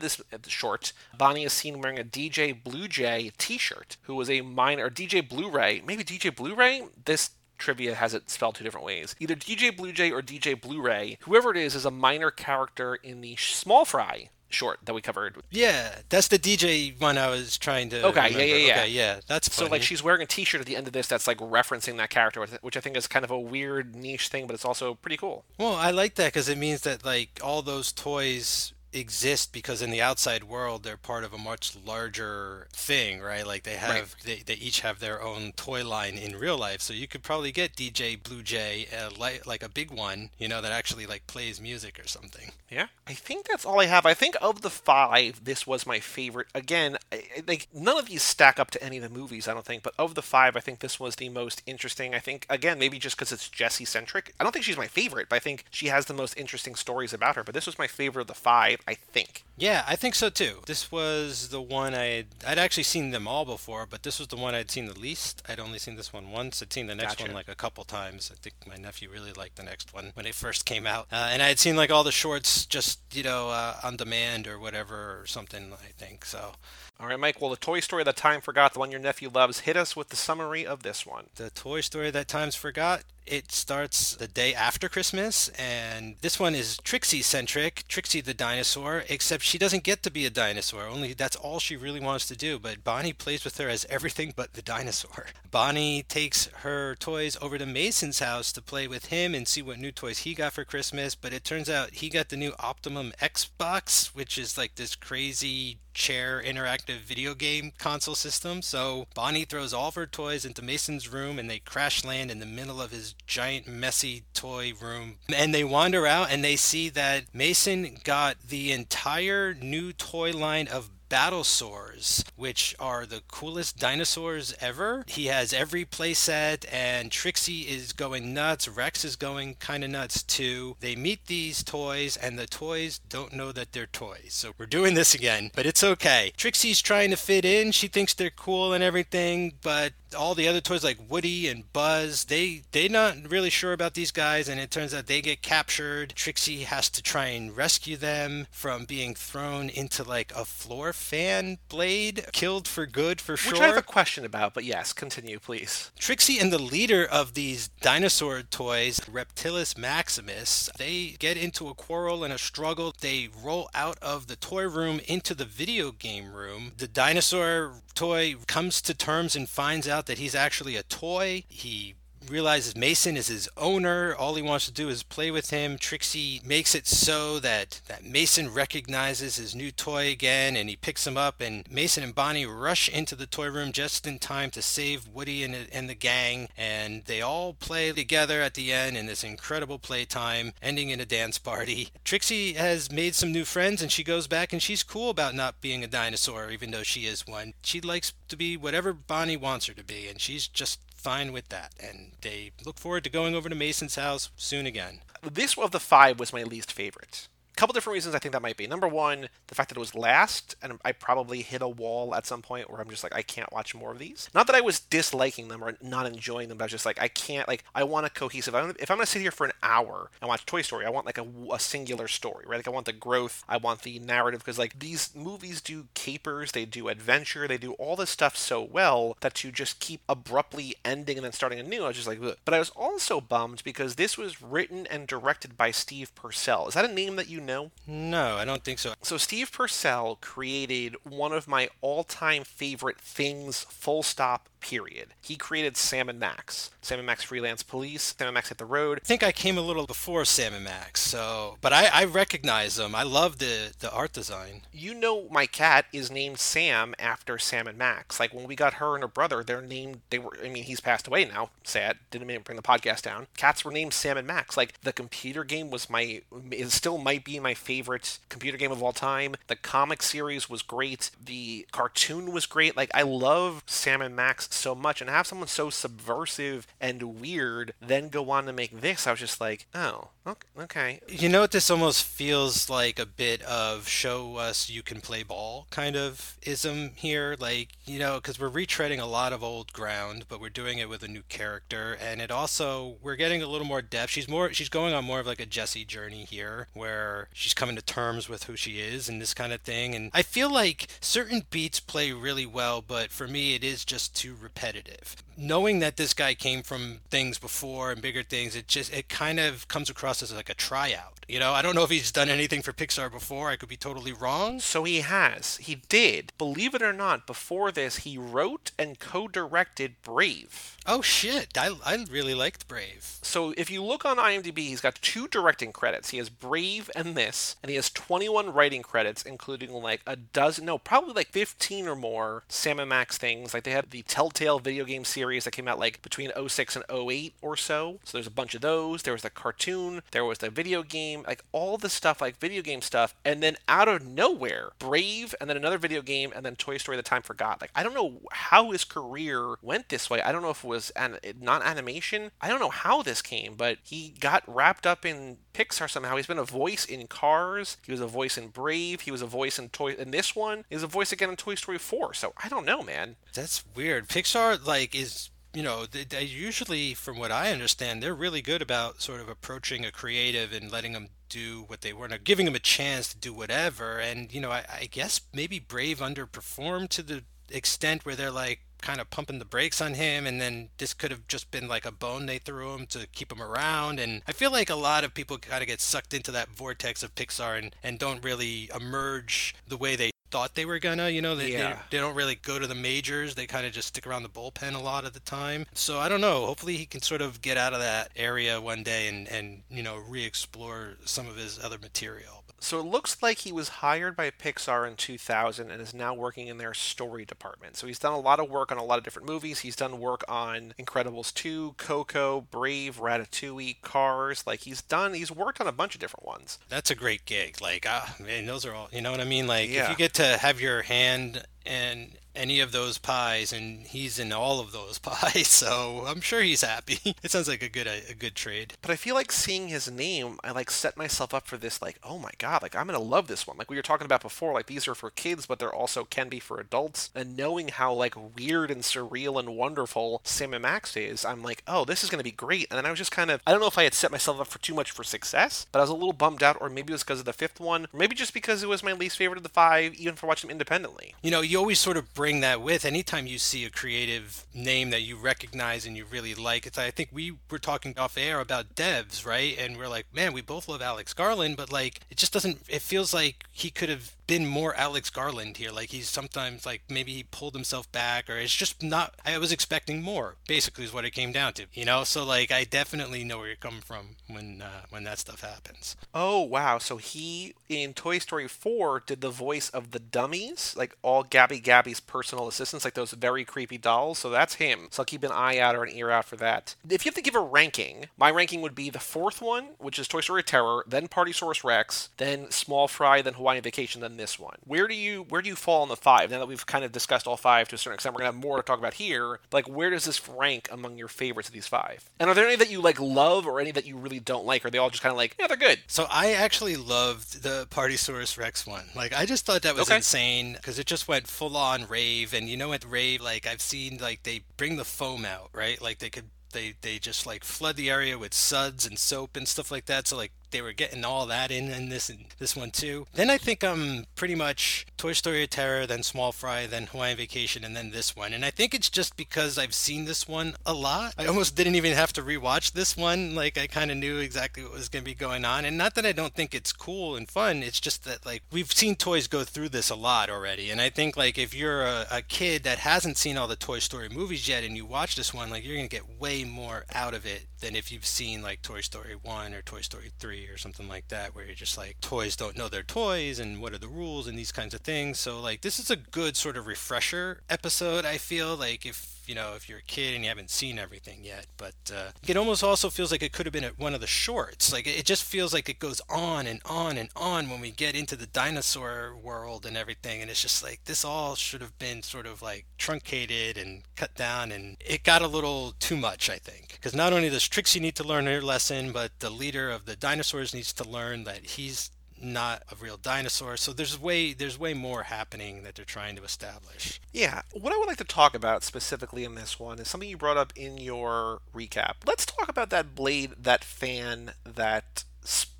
[0.00, 4.28] this uh, short, Bonnie is seen wearing a DJ Blue Jay t shirt, who was
[4.28, 6.82] a minor, DJ Blu ray maybe DJ Blu-ray.
[7.04, 9.14] This trivia has it spelled two different ways.
[9.18, 11.18] Either DJ Blue Jay or DJ Blu-ray.
[11.22, 15.36] Whoever it is is a minor character in the Small Fry short that we covered.
[15.50, 18.06] Yeah, that's the DJ one I was trying to.
[18.06, 18.38] Okay, remember.
[18.38, 18.80] yeah, yeah, yeah.
[18.80, 19.68] Okay, yeah, that's funny.
[19.68, 22.10] so like she's wearing a T-shirt at the end of this that's like referencing that
[22.10, 25.16] character, which I think is kind of a weird niche thing, but it's also pretty
[25.16, 25.44] cool.
[25.58, 29.90] Well, I like that because it means that like all those toys exist because in
[29.90, 33.46] the outside world they're part of a much larger thing right?
[33.46, 34.16] Like they have right.
[34.24, 36.80] they, they each have their own toy line in real life.
[36.80, 40.48] So you could probably get dj blue jay uh, like, like a big one you
[40.48, 42.52] know that actually like plays music or something.
[42.70, 42.86] Yeah.
[43.06, 44.06] I think that's all i have.
[44.06, 46.48] I think of the five this was my favorite.
[46.54, 49.54] Again I, I think none of these stack up to any of the movies i
[49.54, 52.14] don't think but of the five i think this was the most interesting.
[52.14, 55.28] I think again maybe just because it's jessie centric i don't think she's my favorite
[55.28, 57.86] but i think she has the most interesting stories about her but this was my
[57.86, 59.44] favorite of the five I think.
[59.58, 60.60] Yeah, I think so too.
[60.66, 64.36] This was the one I'd I'd actually seen them all before, but this was the
[64.36, 65.42] one I'd seen the least.
[65.48, 66.62] I'd only seen this one once.
[66.62, 67.24] I'd seen the next gotcha.
[67.24, 68.30] one like a couple times.
[68.32, 71.30] I think my nephew really liked the next one when it first came out, uh,
[71.32, 74.58] and I had seen like all the shorts just you know uh, on demand or
[74.58, 75.72] whatever or something.
[75.72, 76.52] I think so.
[76.98, 77.40] All right, Mike.
[77.40, 80.08] Well, the Toy Story that time forgot, the one your nephew loves, hit us with
[80.08, 81.26] the summary of this one.
[81.34, 86.54] The Toy Story that times forgot it starts the day after Christmas, and this one
[86.54, 87.84] is Trixie centric.
[87.88, 90.86] Trixie the dinosaur, except she doesn't get to be a dinosaur.
[90.86, 92.58] Only that's all she really wants to do.
[92.58, 95.26] But Bonnie plays with her as everything but the dinosaur.
[95.50, 99.78] Bonnie takes her toys over to Mason's house to play with him and see what
[99.78, 101.14] new toys he got for Christmas.
[101.14, 105.78] But it turns out he got the new Optimum Xbox, which is like this crazy
[105.96, 108.62] chair interactive video game console system.
[108.62, 112.38] So Bonnie throws all of her toys into Mason's room and they crash land in
[112.38, 115.16] the middle of his giant messy toy room.
[115.34, 120.68] And they wander out and they see that Mason got the entire new toy line
[120.68, 125.04] of Battlesaurs, which are the coolest dinosaurs ever.
[125.06, 128.68] He has every playset, and Trixie is going nuts.
[128.68, 130.76] Rex is going kind of nuts too.
[130.80, 134.30] They meet these toys, and the toys don't know that they're toys.
[134.30, 136.32] So we're doing this again, but it's okay.
[136.36, 137.72] Trixie's trying to fit in.
[137.72, 142.24] She thinks they're cool and everything, but all the other toys like Woody and Buzz,
[142.24, 146.14] they they're not really sure about these guys, and it turns out they get captured.
[146.16, 151.58] Trixie has to try and rescue them from being thrown into like a floor fan
[151.68, 153.52] blade, killed for good for sure.
[153.52, 155.90] Which I have a question about, but yes, continue, please.
[155.98, 162.24] Trixie and the leader of these dinosaur toys, Reptillus Maximus, they get into a quarrel
[162.24, 162.94] and a struggle.
[163.00, 166.72] They roll out of the toy room into the video game room.
[166.76, 171.44] The dinosaur toy comes to terms and finds out that he's actually a toy.
[171.48, 171.94] He
[172.30, 174.14] realizes Mason is his owner.
[174.14, 175.78] All he wants to do is play with him.
[175.78, 181.06] Trixie makes it so that, that Mason recognizes his new toy again and he picks
[181.06, 181.40] him up.
[181.40, 185.42] And Mason and Bonnie rush into the toy room just in time to save Woody
[185.42, 186.48] and, and the gang.
[186.56, 191.06] And they all play together at the end in this incredible playtime, ending in a
[191.06, 191.90] dance party.
[192.04, 195.60] Trixie has made some new friends and she goes back and she's cool about not
[195.60, 197.54] being a dinosaur, even though she is one.
[197.62, 201.48] She likes to be whatever Bonnie wants her to be, and she's just fine with
[201.50, 201.72] that.
[201.78, 204.98] And they look forward to going over to Mason's house soon again.
[205.22, 208.56] This of the five was my least favorite couple different reasons I think that might
[208.56, 208.66] be.
[208.66, 212.26] Number one, the fact that it was last, and I probably hit a wall at
[212.26, 214.28] some point where I'm just like, I can't watch more of these.
[214.34, 217.00] Not that I was disliking them or not enjoying them, but I was just like,
[217.00, 218.54] I can't, like, I want a cohesive.
[218.54, 221.18] if I'm gonna sit here for an hour and watch Toy Story, I want like
[221.18, 222.58] a, a singular story, right?
[222.58, 226.52] Like, I want the growth, I want the narrative, because like these movies do capers,
[226.52, 230.74] they do adventure, they do all this stuff so well that to just keep abruptly
[230.84, 232.36] ending and then starting anew, I was just like, Ugh.
[232.44, 236.68] but I was also bummed because this was written and directed by Steve Purcell.
[236.68, 237.70] Is that a name that you know?
[237.86, 238.94] No, I don't think so.
[239.02, 245.14] So Steve Purcell created one of my all-time favorite things, full stop, period.
[245.22, 248.64] He created Sam and Max, Sam and Max Freelance Police, Sam and Max Hit the
[248.64, 248.98] Road.
[249.00, 252.74] I think I came a little before Sam and Max, so but I, I recognize
[252.74, 252.92] them.
[252.92, 254.62] I love the the art design.
[254.72, 258.18] You know, my cat is named Sam after Sam and Max.
[258.18, 260.00] Like when we got her and her brother, they're named.
[260.10, 260.36] They were.
[260.44, 261.50] I mean, he's passed away now.
[261.62, 261.98] Sad.
[262.10, 263.28] Didn't mean to bring the podcast down.
[263.36, 264.56] Cats were named Sam and Max.
[264.56, 266.22] Like the computer game was my.
[266.50, 269.36] It still might be my favorite computer game of all time.
[269.46, 271.12] The comic series was great.
[271.24, 272.76] The cartoon was great.
[272.76, 277.74] Like I love Sam and Max so much and have someone so subversive and weird
[277.80, 279.06] then go on to make this.
[279.06, 280.08] I was just like oh
[280.58, 281.00] okay.
[281.08, 285.22] You know what this almost feels like a bit of show us you can play
[285.22, 287.36] ball kind of ism here?
[287.38, 290.88] Like you know because we're retreading a lot of old ground but we're doing it
[290.88, 294.10] with a new character and it also we're getting a little more depth.
[294.10, 297.76] She's more she's going on more of like a Jessie journey here where she's coming
[297.76, 300.88] to terms with who she is and this kind of thing and i feel like
[301.00, 305.16] certain beats play really well but for me it is just too repetitive.
[305.36, 309.38] Knowing that this guy came from things before and bigger things, it just it kind
[309.38, 311.12] of comes across as like a tryout.
[311.28, 313.50] You know, I don't know if he's done anything for Pixar before.
[313.50, 314.60] I could be totally wrong.
[314.60, 315.56] So he has.
[315.58, 316.32] He did.
[316.38, 320.75] Believe it or not, before this, he wrote and co-directed Brave.
[320.88, 321.58] Oh shit!
[321.58, 323.18] I, I really liked Brave.
[323.20, 326.10] So if you look on IMDb, he's got two directing credits.
[326.10, 330.64] He has Brave and this, and he has 21 writing credits, including like a dozen,
[330.64, 333.52] no, probably like 15 or more Sam and Max things.
[333.52, 336.84] Like they had the Telltale video game series that came out like between 06 and
[336.88, 337.98] 08 or so.
[338.04, 339.02] So there's a bunch of those.
[339.02, 340.02] There was the cartoon.
[340.12, 341.24] There was the video game.
[341.26, 345.50] Like all the stuff, like video game stuff, and then out of nowhere, Brave, and
[345.50, 347.60] then another video game, and then Toy Story: That Time Forgot.
[347.60, 350.22] Like I don't know how his career went this way.
[350.22, 352.30] I don't know if it was was an, not animation.
[352.40, 356.16] I don't know how this came, but he got wrapped up in Pixar somehow.
[356.16, 357.78] He's been a voice in Cars.
[357.84, 359.02] He was a voice in Brave.
[359.02, 359.96] He was a voice in Toy.
[359.98, 362.14] And this one is a voice again in Toy Story 4.
[362.14, 363.16] So I don't know, man.
[363.32, 364.08] That's weird.
[364.08, 369.00] Pixar like is you know, they, usually, from what I understand, they're really good about
[369.00, 372.58] sort of approaching a creative and letting them do what they want, giving them a
[372.58, 373.98] chance to do whatever.
[373.98, 378.65] And you know, I, I guess maybe Brave underperformed to the extent where they're like,
[378.80, 381.84] kind of pumping the brakes on him and then this could have just been like
[381.84, 385.04] a bone they threw him to keep him around and i feel like a lot
[385.04, 388.70] of people kind of get sucked into that vortex of pixar and, and don't really
[388.74, 391.36] emerge the way they thought they were gonna you know?
[391.36, 391.74] They, yeah.
[391.74, 394.28] they, they don't really go to the majors they kind of just stick around the
[394.28, 395.66] bullpen a lot of the time.
[395.74, 398.82] So i don't know hopefully he can sort of get out of that area one
[398.82, 403.38] day and and you know re-explore some of his other material so it looks like
[403.38, 407.76] he was hired by Pixar in 2000 and is now working in their story department.
[407.76, 409.60] So he's done a lot of work on a lot of different movies.
[409.60, 414.46] He's done work on Incredibles 2, Coco, Brave, Ratatouille, Cars.
[414.46, 416.58] Like he's done, he's worked on a bunch of different ones.
[416.68, 417.60] That's a great gig.
[417.60, 419.46] Like, ah, man, those are all, you know what I mean?
[419.46, 419.84] Like, yeah.
[419.84, 424.32] if you get to have your hand and any of those pies, and he's in
[424.32, 426.98] all of those pies, so I'm sure he's happy.
[427.22, 428.74] it sounds like a good a, a, good trade.
[428.82, 431.82] But I feel like seeing his name, I like set myself up for this.
[431.82, 433.56] Like, oh my god, like I'm gonna love this one.
[433.56, 436.28] Like we were talking about before, like these are for kids, but they're also can
[436.28, 437.10] be for adults.
[437.14, 441.62] And knowing how like weird and surreal and wonderful Sam and Max is, I'm like,
[441.66, 442.66] oh, this is gonna be great.
[442.70, 444.40] And then I was just kind of, I don't know if I had set myself
[444.40, 446.92] up for too much for success, but I was a little bummed out, or maybe
[446.92, 449.16] it was because of the fifth one, or maybe just because it was my least
[449.16, 451.14] favorite of the five, even for watching them independently.
[451.22, 454.90] You know, you always sort of bring that with anytime you see a creative name
[454.90, 458.40] that you recognize and you really like, it's I think we were talking off air
[458.40, 459.56] about devs, right?
[459.56, 462.62] And we're like, man, we both love Alex Garland, but like it just doesn't.
[462.68, 465.70] It feels like he could have been more Alex Garland here.
[465.70, 469.14] Like he's sometimes like maybe he pulled himself back, or it's just not.
[469.24, 470.36] I was expecting more.
[470.46, 471.66] Basically, is what it came down to.
[471.72, 475.18] You know, so like I definitely know where you're coming from when uh, when that
[475.18, 475.96] stuff happens.
[476.14, 476.78] Oh wow!
[476.78, 481.60] So he in Toy Story 4 did the voice of the dummies, like all Gabby
[481.60, 484.18] Gabby's personal assistants, like those very creepy dolls.
[484.18, 484.88] So that's him.
[484.90, 486.74] So I'll keep an eye out or an ear out for that.
[486.88, 489.98] If you have to give a ranking, my ranking would be the fourth one, which
[489.98, 494.38] is Toy Story Terror, then Partysaurus Rex, then Small Fry, then Hawaiian Vacation, then this
[494.38, 494.56] one.
[494.64, 496.30] Where do you where do you fall on the five?
[496.30, 498.42] Now that we've kind of discussed all five to a certain extent, we're gonna have
[498.42, 499.40] more to talk about here.
[499.52, 502.10] Like where does this rank among your favorites of these five?
[502.20, 504.64] And are there any that you like love or any that you really don't like?
[504.64, 505.80] Or are they all just kind of like, yeah, they're good?
[505.86, 508.84] So I actually loved the Party Partysaurus Rex one.
[508.94, 509.96] Like I just thought that was Okay.
[509.96, 512.34] insane because it just went full on rave.
[512.34, 513.20] And you know what rave?
[513.20, 515.80] Like I've seen like they bring the foam out, right?
[515.80, 519.46] Like they could they they just like flood the area with suds and soap and
[519.46, 520.08] stuff like that.
[520.08, 523.06] So like they were getting all that in in this this one too.
[523.14, 527.16] Then I think I'm pretty much Toy Story of Terror, then Small Fry, then Hawaiian
[527.16, 528.32] Vacation, and then this one.
[528.32, 531.14] And I think it's just because I've seen this one a lot.
[531.18, 533.34] I almost didn't even have to rewatch this one.
[533.34, 535.64] Like I kind of knew exactly what was going to be going on.
[535.64, 537.62] And not that I don't think it's cool and fun.
[537.62, 540.70] It's just that like we've seen toys go through this a lot already.
[540.70, 543.78] And I think like if you're a, a kid that hasn't seen all the Toy
[543.78, 547.14] Story movies yet and you watch this one, like you're to get way more out
[547.14, 550.56] of it than if you've seen like Toy Story 1 or Toy Story 3 or
[550.56, 553.78] something like that where you're just like toys don't know their toys and what are
[553.78, 555.18] the rules and these kinds of things.
[555.18, 559.34] So like this is a good sort of refresher episode I feel like if you
[559.34, 562.62] know if you're a kid and you haven't seen everything yet but uh, it almost
[562.62, 564.72] also feels like it could have been at one of the shorts.
[564.72, 567.94] Like it just feels like it goes on and on and on when we get
[567.94, 572.02] into the dinosaur world and everything and it's just like this all should have been
[572.02, 576.38] sort of like truncated and cut down and it got a little too much i
[576.38, 576.72] think.
[576.72, 579.96] Because not only does trixie need to learn her lesson but the leader of the
[579.96, 581.90] dinosaurs needs to learn that he's
[582.20, 583.56] not a real dinosaur.
[583.56, 587.00] So there's way there's way more happening that they're trying to establish.
[587.12, 590.16] Yeah, what I would like to talk about specifically in this one is something you
[590.16, 591.94] brought up in your recap.
[592.06, 595.04] Let's talk about that blade, that fan, that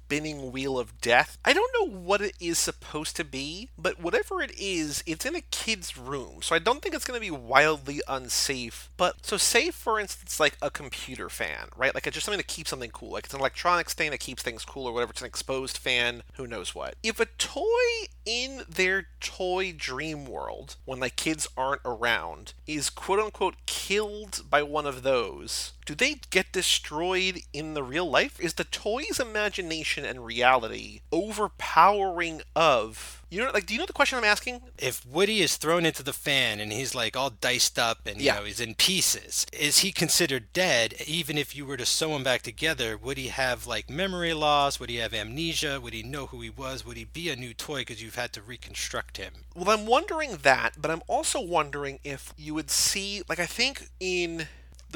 [0.06, 1.36] spinning wheel of death.
[1.44, 5.34] I don't know what it is supposed to be, but whatever it is, it's in
[5.34, 6.42] a kid's room.
[6.42, 8.88] So I don't think it's going to be wildly unsafe.
[8.96, 11.92] But so say for instance like a computer fan, right?
[11.92, 13.10] Like it's just something to keep something cool.
[13.10, 15.10] Like it's an electronics thing that keeps things cool or whatever.
[15.10, 16.94] It's an exposed fan, who knows what.
[17.02, 23.20] If a toy in their toy dream world when like kids aren't around is quote
[23.20, 25.72] unquote killed by one of those.
[25.86, 28.40] Do they get destroyed in the real life?
[28.40, 33.92] Is the toy's imagination and reality overpowering of you know like do you know the
[33.92, 37.78] question i'm asking if Woody is thrown into the fan and he's like all diced
[37.78, 38.36] up and you Yeah.
[38.36, 40.94] know he's in pieces, is he considered dead?
[41.06, 44.78] Even if you were to sew him back together, would he have like memory loss?
[44.78, 45.80] Would he have amnesia?
[45.80, 46.84] Would he know who he was?
[46.84, 49.32] Would he be a new toy because you've had to reconstruct him?
[49.54, 53.88] Well, I'm wondering that, but I'm also wondering if you would see, like, I think
[54.00, 54.46] in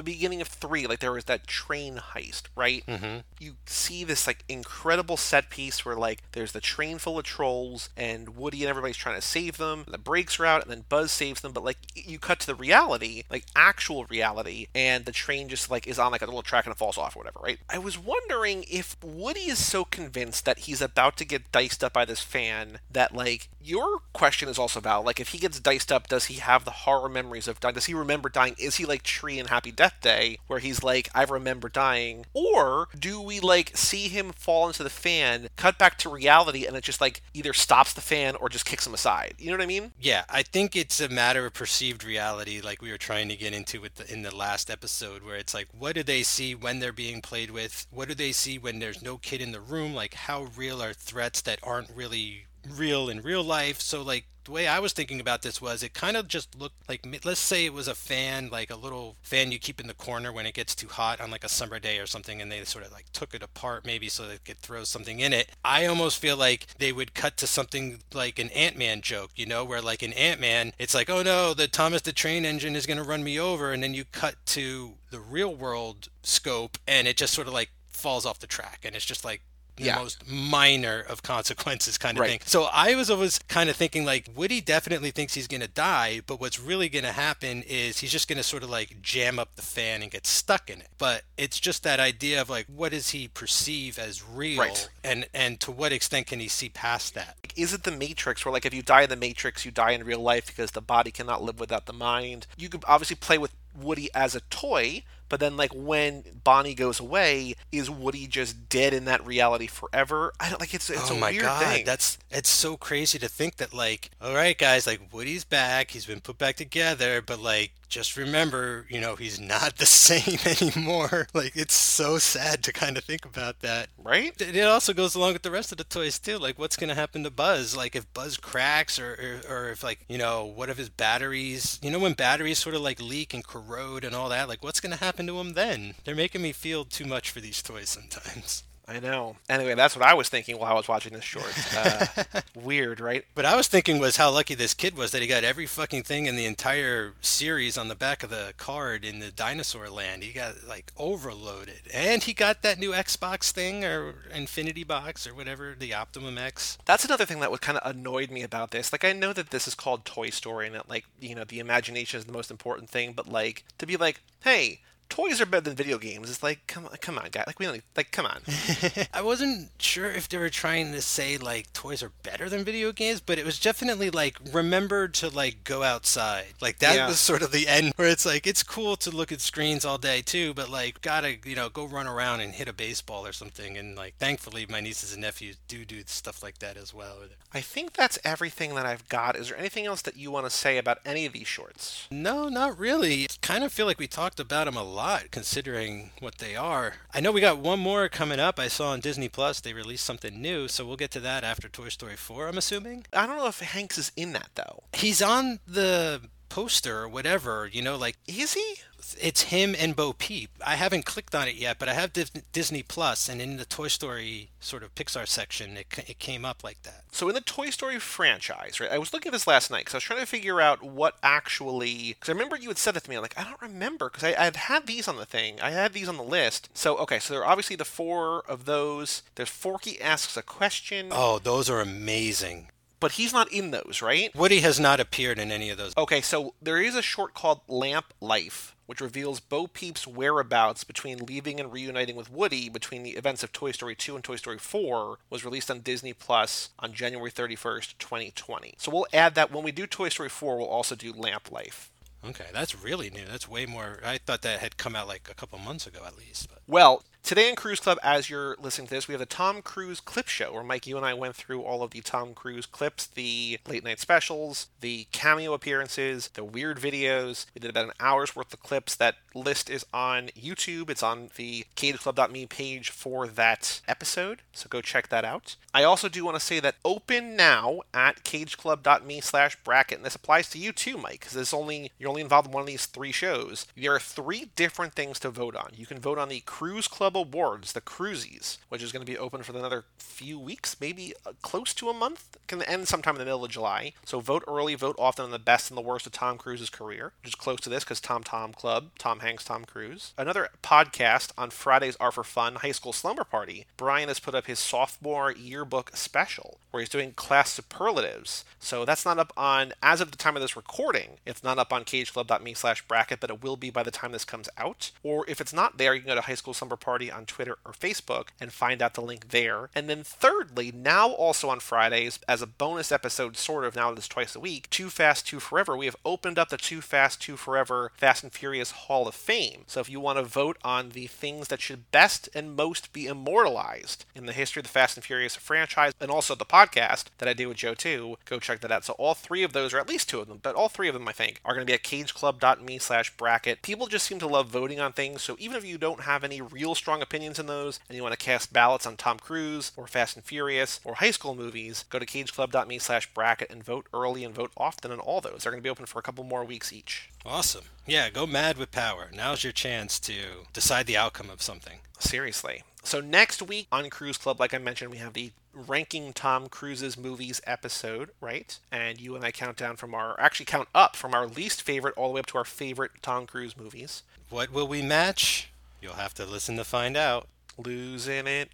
[0.01, 2.85] the beginning of three, like, there was that train heist, right?
[2.87, 3.19] Mm-hmm.
[3.39, 7.91] You see this, like, incredible set piece where, like, there's the train full of trolls,
[7.97, 10.85] and Woody and everybody's trying to save them, and the brakes are out, and then
[10.89, 15.13] Buzz saves them, but, like, you cut to the reality, like, actual reality, and the
[15.13, 17.41] train just, like, is on, like, a little track and it falls off or whatever,
[17.43, 17.59] right?
[17.69, 21.93] I was wondering if Woody is so convinced that he's about to get diced up
[21.93, 25.07] by this fan that, like, your question is also valid.
[25.07, 27.75] Like, if he gets diced up, does he have the horror memories of dying?
[27.75, 28.55] Does he remember dying?
[28.59, 32.27] Is he like Tree in Happy Death Day, where he's like, I remember dying?
[32.33, 36.77] Or do we, like, see him fall into the fan, cut back to reality, and
[36.77, 39.35] it just, like, either stops the fan or just kicks him aside?
[39.39, 39.93] You know what I mean?
[40.01, 43.53] Yeah, I think it's a matter of perceived reality, like we were trying to get
[43.53, 46.79] into with the, in the last episode, where it's like, what do they see when
[46.79, 47.87] they're being played with?
[47.91, 49.95] What do they see when there's no kid in the room?
[49.95, 53.81] Like, how real are threats that aren't really real in real life?
[53.81, 56.89] So, like, the way I was thinking about this was it kind of just looked
[56.89, 59.95] like, let's say it was a fan, like a little fan you keep in the
[59.95, 62.65] corner when it gets too hot on like a summer day or something, and they
[62.65, 65.51] sort of like took it apart maybe so they could throw something in it.
[65.65, 69.47] I almost feel like they would cut to something like an Ant Man joke, you
[69.47, 72.75] know, where like in Ant Man, it's like, oh no, the Thomas the Train Engine
[72.75, 76.79] is going to run me over, and then you cut to the real world scope,
[76.89, 79.43] and it just sort of like falls off the track, and it's just like
[79.81, 79.97] the Yeah.
[79.97, 82.31] most minor of consequences kind of Right.
[82.31, 82.41] thing.
[82.47, 86.21] So I was always kind of thinking like Woody definitely thinks he's going to die,
[86.27, 89.39] but what's really going to happen is he's just going to sort of like jam
[89.39, 90.89] up the fan and get stuck in it.
[90.99, 94.89] But it's just that idea of like what does he perceive as real Right.
[95.03, 97.37] and and to what extent can he see past that?
[97.45, 99.91] Like, is it the Matrix where, like, if you die in the Matrix, you die
[99.93, 102.47] in real life because the body cannot live without the mind?
[102.57, 107.01] You could obviously play with Woody as a toy, But then, like when Bonnie goes
[107.01, 110.35] away, is Woody just dead in that reality forever?
[110.39, 111.85] I don't like it's it's oh a my weird god, thing.
[111.87, 116.05] that's it's so crazy to think that like, all right, guys, like Woody's back, he's
[116.05, 121.29] been put back together, but like, just remember, you know, he's not the same anymore.
[121.35, 123.89] Like, it's so sad to kind of think about that.
[124.03, 124.33] right.
[124.41, 126.39] It it also goes along with the rest of the toys too.
[126.39, 127.77] Like, what's gonna happen to Buzz?
[127.77, 131.79] Like, if Buzz cracks, or, or or if like, you know, what if his batteries?
[131.83, 134.49] You know, when batteries sort of like leak and corrode and all that.
[134.49, 135.95] Like, what's gonna happen to him then?
[136.05, 138.65] They're making me feel too much for these toys sometimes.
[138.91, 139.37] I know.
[139.49, 141.47] Anyway, that's what I was thinking while I was watching this short.
[141.73, 142.07] Uh,
[142.55, 143.25] weird, right?
[143.35, 146.03] But I was thinking was how lucky this kid was that he got every fucking
[146.03, 150.25] thing in the entire series on the back of the card in the dinosaur land.
[150.25, 151.83] He got like overloaded.
[151.95, 156.77] And he got that new Xbox thing or Infinity Box or whatever, the Optimum X.
[156.85, 158.93] That's another thing that was kind of annoyed me about this.
[158.93, 161.61] Like, I know that this is called Toy Story and that, like, you know, the
[161.61, 164.81] imagination is the most important thing, but, like, to be like, hey,
[165.11, 167.45] toys are better than video games, it's like, come on, come on, guy.
[167.47, 168.41] Like, we don't, like, come on.
[169.13, 172.93] I wasn't sure if they were trying to say like toys are better than video
[172.93, 176.47] games, but it was definitely like remember to like go outside.
[176.61, 177.09] Like that Yeah.
[177.09, 179.99] was sort of the end where it's like it's cool to look at screens all
[179.99, 183.33] day too, but like gotta you know go run around and hit a baseball or
[183.33, 183.77] something.
[183.77, 187.17] And like thankfully my nieces and nephews do do stuff like that as well.
[187.53, 189.35] I think that's everything that I've got.
[189.37, 192.07] Is there anything else that you want to say about any of these shorts?
[192.11, 193.27] No, not really.
[193.43, 195.00] Kind of feel like we talked about them a lot
[195.31, 196.95] considering what they are.
[197.15, 198.59] I know we got one more coming up.
[198.59, 201.69] I saw on Disney Plus they released something new, so we'll get to that after
[201.69, 203.07] Toy Story 4, I'm assuming.
[203.13, 204.83] I don't know if Hanks is in that, though.
[204.93, 208.77] He's on the poster or whatever, you know, like Is he?
[209.21, 210.51] It's him and Bo Peep.
[210.65, 212.13] I haven't clicked on it yet, but I have
[212.53, 216.63] Disney Plus, and in the Toy Story sort of Pixar section, it, it came up
[216.63, 217.05] like that.
[217.13, 218.91] So in the Toy Story franchise, right?
[218.93, 221.17] I was looking at this last night because I was trying to figure out what
[221.23, 222.15] actually.
[222.15, 223.17] Because I remember you had said that to me.
[223.17, 225.61] I'm like, I don't remember because I I had had these on the thing.
[225.61, 226.69] I had these on the list.
[226.75, 229.23] So okay, so there are obviously the four of those.
[229.35, 232.69] There's Forky asks a question, Oh, those are amazing.
[233.01, 234.35] but he's not in those, right?
[234.37, 235.97] Woody has not appeared in any of those.
[235.97, 241.19] Okay, so there is a short called Lamp Life, which reveals Bo Peep's whereabouts between
[241.19, 244.59] leaving and reuniting with Woody between the events of Toy Story 2 and Toy Story
[244.59, 248.75] 4, was released on Disney Plus on January 31st, 2020.
[248.79, 251.93] So we'll add that when we do Toy Story 4, we'll also do Lamp Life.
[252.27, 253.25] Okay, that's really new.
[253.31, 254.01] That's way more.
[254.05, 256.49] I thought that had come out like a couple months ago at least.
[256.49, 259.63] But Well, today in Cruise Club, as you're listening to this, we have the Tom
[259.63, 262.67] Cruise clip show where Mike, you and I went through all of the Tom Cruise
[262.67, 267.47] clips, the late night specials, the cameo appearances, the weird videos.
[267.55, 268.95] We did about an hour's worth of clips.
[268.97, 270.91] That list is on YouTube.
[270.91, 275.57] It's on the cageclub.me page for that episode, so go check that out.
[275.73, 280.15] I also do want to say that open now at cageclub.me slash bracket, and this
[280.15, 282.87] applies to you too, Mike, because this only you're only involved in one of these
[282.87, 283.67] three shows.
[283.77, 285.71] There are three different things to vote on.
[285.77, 289.19] You can vote on the Cruise Club Awards, the Cruisies, which is going to be
[289.19, 292.37] open for another few weeks, maybe uh, close to a month.
[292.47, 293.93] Can end sometime in the middle of July.
[294.05, 297.13] So vote early, vote often on the best and the worst of Tom Cruise's career,
[297.23, 300.13] which is close to this because Tom Tom Club, Tom Hanks, Tom Cruise.
[300.19, 303.67] Another podcast on Fridays are for fun, High School Slumber Party.
[303.77, 308.45] Brian has put up his sophomore yearbook special where he's doing class superlatives.
[308.59, 311.19] So that's not up on as of the time of this recording.
[311.27, 314.25] It's not up on cageclub.me slash bracket, but it will be by the time this
[314.25, 314.91] comes out.
[315.03, 317.59] Or if it's not there, you can go to High School Slumber Party on Twitter
[317.65, 319.71] or Facebook and find out the link there.
[319.75, 323.99] And then thirdly, now also on Fridays, as a bonus episode, sort of now that
[323.99, 327.23] it's twice a week, Too Fast, Too Forever, we have opened up the Too Fast,
[327.23, 329.65] Too Forever Fast and Furious Hall of Fame.
[329.67, 333.07] So if you want to vote on the things that should best and most be
[333.07, 337.29] immortalized in the history of the Fast and Furious franchise and also the podcast that
[337.29, 338.85] I do with Joe too, go check that out.
[338.85, 340.95] So all three of those, or at least two of them, but all three of
[340.95, 343.63] them I think, are going to be at cageclub.me slash bracket.
[343.63, 346.41] People just seem to love voting on things, so even if you don't have any
[346.41, 349.87] real strong opinions in those and you want to cast ballots on Tom Cruise or
[349.87, 354.25] Fast and Furious or high school movies, go to cageclub.me slash bracket and vote early
[354.25, 355.43] and vote often on all those.
[355.43, 357.09] They're going to be open for a couple more weeks each.
[357.25, 357.65] awesome.
[357.87, 359.11] Yeah, go mad with power.
[359.13, 360.13] Now's your chance to
[360.53, 361.81] decide the outcome of something.
[361.99, 362.63] Seriously.
[362.83, 366.97] So next week on Cruise Club, like I mentioned, we have the ranking Tom Cruise's
[366.97, 368.59] movies episode, right?
[368.73, 371.95] And you and I count down from our actually count up from our least favorite
[371.97, 374.03] all the way up to our favorite Tom Cruise movies.
[374.31, 375.51] What will we match?
[375.81, 377.27] You'll have to listen to find out.
[377.59, 378.51] Losing it.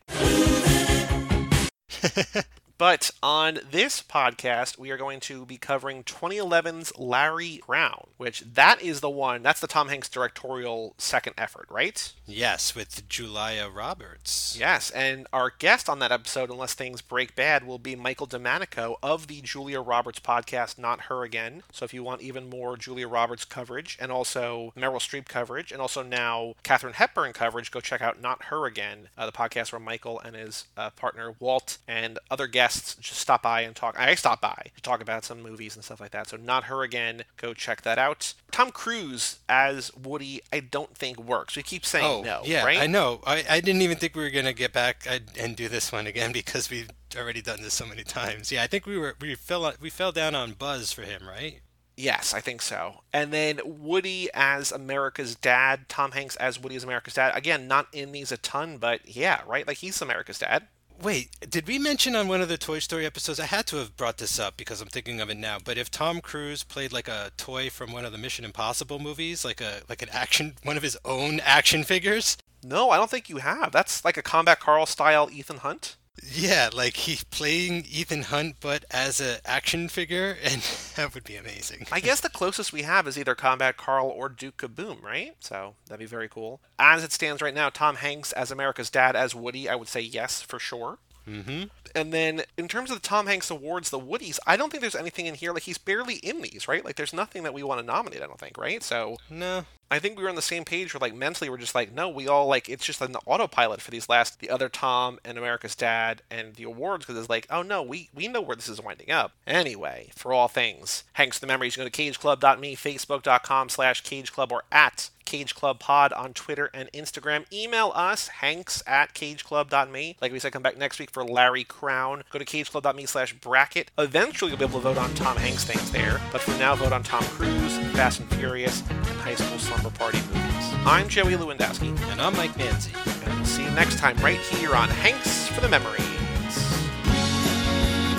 [2.79, 8.83] But on this podcast, we are going to be covering 2011's Larry Crown, which that
[8.83, 12.13] is the one, that's the Tom Hanks directorial second effort, right?
[12.27, 14.57] Yes, with Julia Roberts.
[14.59, 18.97] Yes, and our guest on that episode, unless things break bad, will be Michael DeManico
[19.03, 21.63] of the Julia Roberts podcast, Not Her Again.
[21.73, 25.81] So if you want even more Julia Roberts coverage and also Meryl Streep coverage and
[25.81, 29.81] also now Katharine Hepburn coverage, go check out Not Her Again, uh, the podcast where
[29.81, 33.99] Michael and his uh, partner Walt and other guests just stop by and talk.
[33.99, 36.29] I stop by to talk about some movies and stuff like that.
[36.29, 38.35] So Not Her Again, go check that out.
[38.51, 41.57] Tom Cruise as Woody, I don't think works.
[41.57, 42.79] We keep saying Oh, no, yeah, right?
[42.81, 43.21] I know.
[43.27, 46.07] I, I didn't even think we were gonna get back and- and do this one
[46.07, 48.51] again because we've already done this so many times.
[48.53, 51.61] Yeah, I think we were we fell we fell down on Buzz for him, right?
[51.99, 53.01] Yes, I think so.
[53.11, 57.33] And then Woody as America's dad, Tom Hanks as Woody as America's dad.
[57.35, 59.67] Again, not in these a ton, but yeah, right?
[59.67, 60.67] Like he's America's dad.
[61.03, 63.39] Wait, did we mention on one of the Toy Story episodes?
[63.39, 65.59] I had to have brought this up because I'm thinking of it now.
[65.63, 69.45] But if Tom Cruise played like a toy from one of the Mission Impossible movies,
[69.45, 73.29] like a like an action, one of his own action figures, No, I don't think
[73.29, 73.73] you have.
[73.73, 75.97] That's like a Combat Carl style Ethan Hunt.
[76.23, 80.63] Yeah, like he's playing Ethan Hunt but as an action figure, and
[80.97, 81.87] that would be amazing.
[81.93, 85.35] I guess the closest we have is either Combat Carl or Duke Kaboom, right?
[85.41, 86.61] So that'd be very cool.
[86.79, 90.01] As it stands right now, Tom Hanks as America's dad as Woody, I would say
[90.01, 90.99] yes for sure.
[91.29, 91.65] Mm-hmm.
[91.97, 94.95] And then in terms of the Tom Hanks awards, the Woodies, I don't think there's
[94.95, 95.53] anything in here.
[95.53, 96.85] Like he's barely in these, right?
[96.85, 98.23] Like there's nothing that we want to nominate.
[98.23, 98.83] I don't think, right?
[98.83, 101.75] So No, I think we were on the same page where like mentally we're just
[101.75, 105.19] like, no, we all like it's just an autopilot for these last the other Tom
[105.25, 108.57] and America's Dad and the awards because it's like, oh no, we we know where
[108.57, 109.33] this is winding up.
[109.47, 114.51] Anyway, for all things, Hanks the Memories, you can go to cageclub.me, facebook.com slash cageclub
[114.51, 117.53] or at Cage Club Pod on Twitter and Instagram.
[117.53, 120.17] Email us, hanks at cageclub.me.
[120.21, 122.25] Like we said, come back next week for Larry Crown.
[122.31, 123.93] Go to cageclub.me slash bracket.
[123.97, 126.21] Eventually, you'll be able to vote on Tom Hanks things there.
[126.33, 130.19] But for now, vote on Tom Cruise, Fast and Furious, and High School Slumber Party
[130.19, 130.73] movies.
[130.85, 132.93] I'm Joey Lewandowski, and I'm Mike Manzi.
[133.25, 136.03] and we'll see you next time right here on Hanks for the Memories.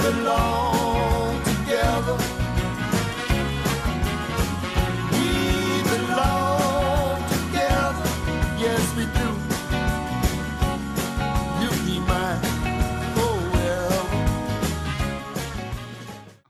[0.01, 2.37] belong together.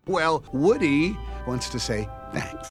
[0.07, 2.57] Well, Woody wants to say thanks.